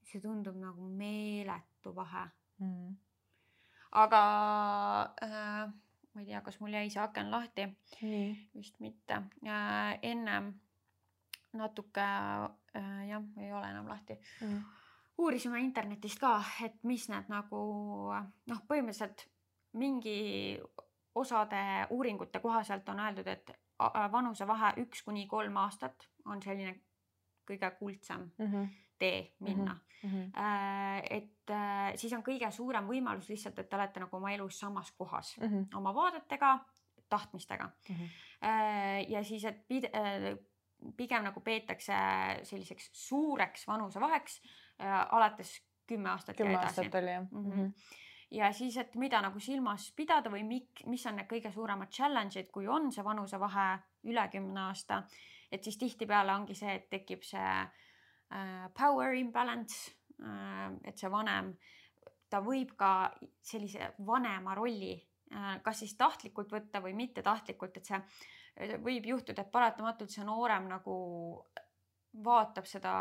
[0.04, 2.26] see tundub nagu meeletu vahe
[2.60, 2.68] mm.
[2.68, 2.96] -hmm.
[3.92, 4.24] aga
[5.24, 5.74] äh,
[6.14, 7.68] ma ei tea, kas mul jäi see aken lahti.
[8.56, 9.14] vist mitte
[9.46, 10.00] äh,.
[10.02, 10.54] ennem
[11.54, 14.62] natuke äh, jah, ei ole enam lahti mm..
[15.18, 17.62] uurisime internetist ka, et mis need nagu
[18.48, 19.28] noh, põhimõtteliselt
[19.74, 20.60] mingi
[21.16, 23.52] osade uuringute kohaselt on öeldud, et
[24.12, 26.76] vanusevahe üks kuni kolm aastat on selline
[27.48, 28.68] kõige kuldsem mm -hmm.
[29.00, 29.74] tee minna
[30.04, 30.10] mm.
[30.10, 30.32] -hmm.
[31.10, 34.92] et äh, siis on kõige suurem võimalus lihtsalt, et te olete nagu oma elus samas
[34.92, 35.78] kohas mm -hmm.
[35.78, 36.60] oma vaadetega,
[37.10, 37.96] tahtmistega mm.
[37.96, 38.10] -hmm.
[39.08, 39.66] ja siis, et
[40.98, 41.98] pigem nagu peetakse
[42.48, 44.40] selliseks suureks vanusevaheks
[44.82, 45.56] äh, alates
[45.88, 47.52] kümme aastat kümme aastat oli jah mm.
[47.52, 47.74] -hmm.
[48.32, 52.52] ja siis, et mida nagu silmas pidada või mik, mis on need kõige suuremad challenge'id,
[52.52, 53.68] kui on see vanusevahe
[54.04, 55.04] üle kümne aasta,
[55.52, 59.92] et siis tihtipeale ongi see, et tekib see äh, power imbalance
[60.24, 61.54] äh,, et see vanem,
[62.30, 63.12] ta võib ka
[63.42, 65.12] sellise vanema rolli
[65.64, 68.00] kas siis tahtlikult võtta või mittetahtlikult, et see
[68.84, 70.96] võib juhtuda, et paratamatult see noorem nagu
[72.24, 72.96] vaatab seda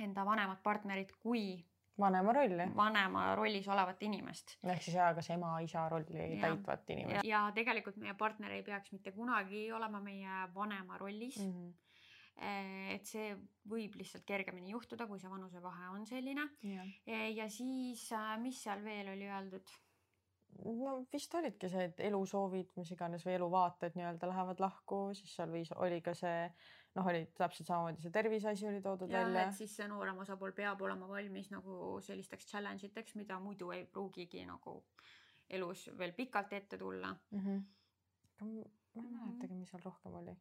[0.00, 1.60] enda vanemat partnerit kui
[1.98, 2.66] vanema rolli.
[2.76, 4.56] vanema rollis olevat inimest.
[4.64, 6.40] ehk siis jaa, kas ema-isa rolli ja.
[6.46, 7.24] täitvat inimest.
[7.28, 11.52] ja tegelikult meie partner ei peaks mitte kunagi olema meie vanema rollis mm.
[11.52, 11.72] -hmm
[12.42, 13.34] et see
[13.68, 16.48] võib lihtsalt kergemini juhtuda, kui see vanusevahe on selline.
[17.36, 19.68] ja siis, äh, mis seal veel oli öeldud
[20.64, 25.52] no vist olidki see, et elusoovid, mis iganes või eluvaated nii-öelda lähevad lahku, siis seal
[25.52, 26.46] viis, oli ka see
[26.96, 29.46] noh, oli täpselt samamoodi see tervise asi oli toodud ja, välja.
[29.56, 34.44] siis see noorem osapool peab olema valmis nagu sellisteks challenge iteks, mida muidu ei pruugigi
[34.48, 34.82] nagu
[35.52, 37.38] elus veel pikalt ette tulla mm.
[37.38, 37.62] -hmm.
[38.40, 39.14] ma ei mhm.
[39.16, 40.36] mäletagi, mis seal rohkem oli.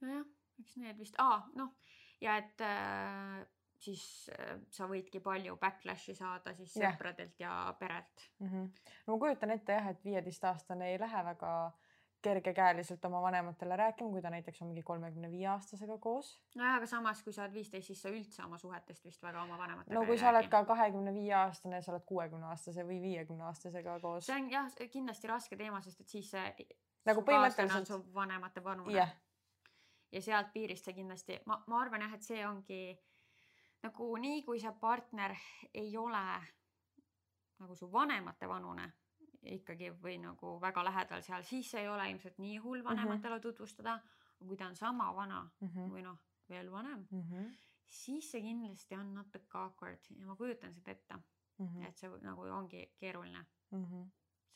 [0.00, 0.26] nojah,
[0.60, 1.74] eks need vist ah,, noh
[2.20, 3.46] ja et äh,
[3.82, 8.48] siis äh, sa võidki palju backlash'i saada siis sõpradelt ja perelt mm.
[8.48, 8.92] -hmm.
[9.06, 11.56] no ma kujutan ette jah, et viieteistaastane ei lähe väga
[12.26, 16.30] kergekäeliselt oma vanematele rääkima, kui ta näiteks on mingi kolmekümne viie aastasega koos.
[16.54, 19.58] nojah, aga samas, kui sa oled viisteist, siis sa üldse oma suhetest vist väga oma
[19.58, 23.46] vanematega no kui sa oled ka kahekümne viie aastane, sa oled kuuekümne aastase või viiekümne
[23.50, 24.26] aastasega koos.
[24.26, 26.66] see on jah, kindlasti raske teema, sest et siis see
[27.06, 29.12] nagu põhimõtteliselt su vanemate vanune yeah..
[30.12, 32.80] ja sealt piirist see kindlasti, ma, ma arvan jah, et see ongi
[33.86, 35.34] nagu nii, kui see partner
[35.74, 36.22] ei ole
[37.60, 38.86] nagu su vanemate vanune
[39.56, 43.38] ikkagi või nagu väga lähedal seal, siis see ei ole ilmselt nii hull vanematele mm
[43.38, 43.42] -hmm.
[43.42, 44.00] tutvustada.
[44.38, 45.92] kui ta on sama vana mm -hmm.
[45.92, 46.18] või noh,
[46.48, 47.56] veel vanem mm, -hmm.
[47.86, 51.66] siis see kindlasti on natuke awkward ja ma kujutan seda ette mm.
[51.66, 51.88] -hmm.
[51.88, 53.84] et see nagu ongi keeruline mm.
[53.84, 54.06] -hmm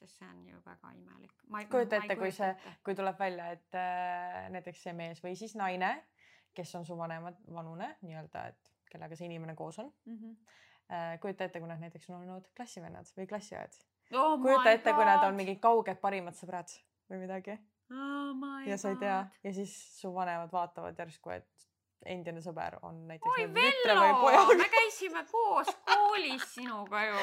[0.00, 1.32] sest see on ju väga imelik.
[1.70, 6.06] kujuta ette, kui see, kui tuleb välja, et äh, näiteks see mees või siis naine,
[6.54, 10.18] kes on su vanemad, vanune nii-öelda, et kellega see inimene koos on mm.
[10.18, 11.18] -hmm.
[11.22, 13.80] kujuta ette, kui nad näiteks on olnud klassivennad või klassiõed
[14.12, 14.36] oh.
[14.42, 16.76] kujuta ette, kui nad on mingid kauged parimad sõbrad
[17.10, 18.44] või midagi oh.
[18.66, 21.68] ja sa ei tea ja siis su vanemad vaatavad järsku, et
[22.06, 23.28] endine sõber on näiteks.
[23.28, 27.18] oi Vello, me käisime koos koolis sinuga ju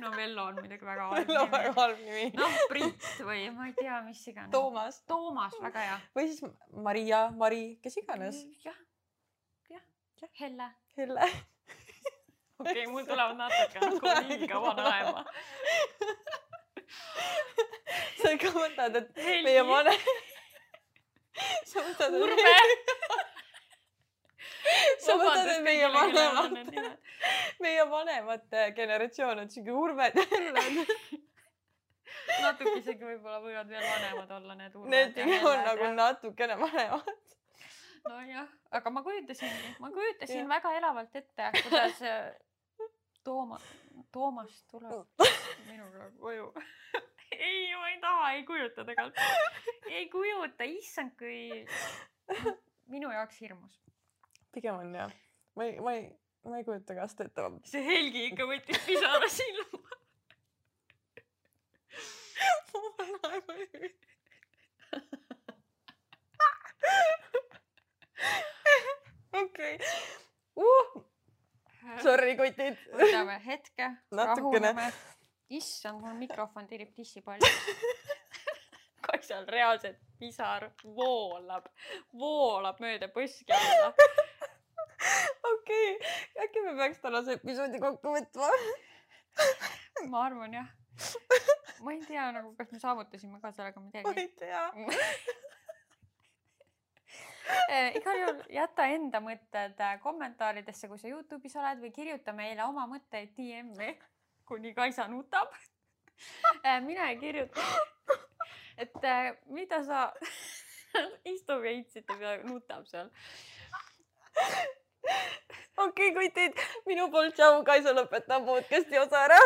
[0.00, 1.52] no Vello on muidugi väga halb Vello nimi.
[1.56, 2.24] väga halb nimi.
[2.38, 4.52] noh, Brit või ma ei tea, mis iganes.
[4.54, 5.02] Toomas.
[5.08, 5.98] Toomas, väga hea.
[6.16, 6.42] või siis
[6.88, 8.40] Maria, Mari, kes iganes.
[8.64, 8.78] jah,
[10.22, 10.68] jah, Helle.
[10.96, 11.26] Helle
[12.58, 15.24] okei okay,, mul tulevad natuke nagu liiga vanaema
[18.20, 19.42] sa ikka mõtled, et Helgi.
[19.46, 20.04] meie vanem
[21.70, 22.54] sa mõtled, et Urve
[25.02, 26.52] sa mõtled, et meie vanemad,
[27.64, 30.86] meie vanemate generatsioon on siuke Urved ja Helled
[32.42, 34.90] natuke isegi võib-olla võivad veel vanemad olla need Urved.
[34.92, 37.22] Need on nagu natukene vanemad.
[38.08, 42.02] Nojah, aga ma kujutasin, ma kujutasin väga elavalt ette, kuidas
[43.24, 43.58] Tooma,
[44.12, 45.26] Toomas tuleb
[45.70, 46.52] minuga koju
[47.38, 49.16] ei, ma ei taha, ei kujuta tegelikult.
[49.90, 51.66] ei kujuta, issand, kui
[52.92, 53.80] minu jaoks hirmus.
[54.52, 55.12] pigem on jah.
[55.56, 56.06] ma ei, ma ei,
[56.48, 57.48] ma ei kujuta ka seda ette.
[57.72, 59.82] see Helgi ikka võttis pisara silma.
[63.38, 63.94] okei.
[70.56, 71.02] Uh!
[72.02, 72.78] Sorry, kotid.
[72.94, 74.86] võtame hetke, rahuneme.
[75.52, 77.48] issand, mul mikrofon tirib tissipalli
[79.06, 81.66] Kaisal reaalselt pisar voolab,
[82.14, 83.90] voolab mööda põski alla.
[85.52, 86.12] okei okay.,
[86.44, 88.50] äkki me peaks tänase episoodi kokku võtma
[90.12, 90.68] ma arvan jah.
[91.82, 94.06] ma ei tea nagu, kas me saavutasime ka sellega midagi.
[94.06, 94.64] ma ei tea
[97.98, 102.86] igal juhul jäta enda mõtted äh, kommentaaridesse, kui sa Youtube'is oled või kirjuta meile oma
[102.90, 103.94] mõtteid DM-i,
[104.48, 105.52] kuni Kaisa nutab.
[106.62, 107.62] Eh, mina ei kirjuta.
[108.78, 110.12] et äh, mida sa
[111.32, 113.10] istub ja itsite peal, nutab seal.
[115.82, 119.40] okei okay,, kutid, minu poolt tšau, Kaisa lõpetab podcast'i osa ära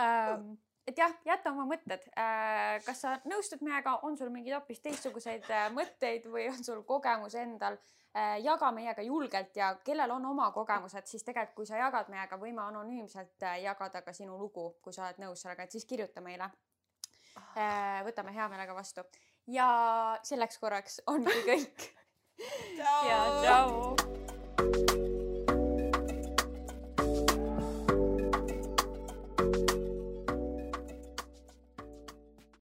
[0.00, 0.56] um,
[0.90, 2.04] et jah, jäta oma mõtted.
[2.18, 6.82] Äh, kas sa nõustud meiega, on sul mingeid hoopis teistsuguseid äh, mõtteid või on sul
[6.88, 7.78] kogemus endal?
[8.10, 12.38] Äh, jaga meiega julgelt ja kellel on oma kogemused, siis tegelikult, kui sa jagad meiega,
[12.40, 16.50] võime anonüümselt jagada ka sinu lugu, kui sa oled nõus sellega, et siis kirjuta meile.
[18.04, 19.06] võtame hea meelega vastu
[19.46, 19.68] ja
[20.26, 21.90] selleks korraks ongi kõik.
[23.10, 24.99] ja tšau.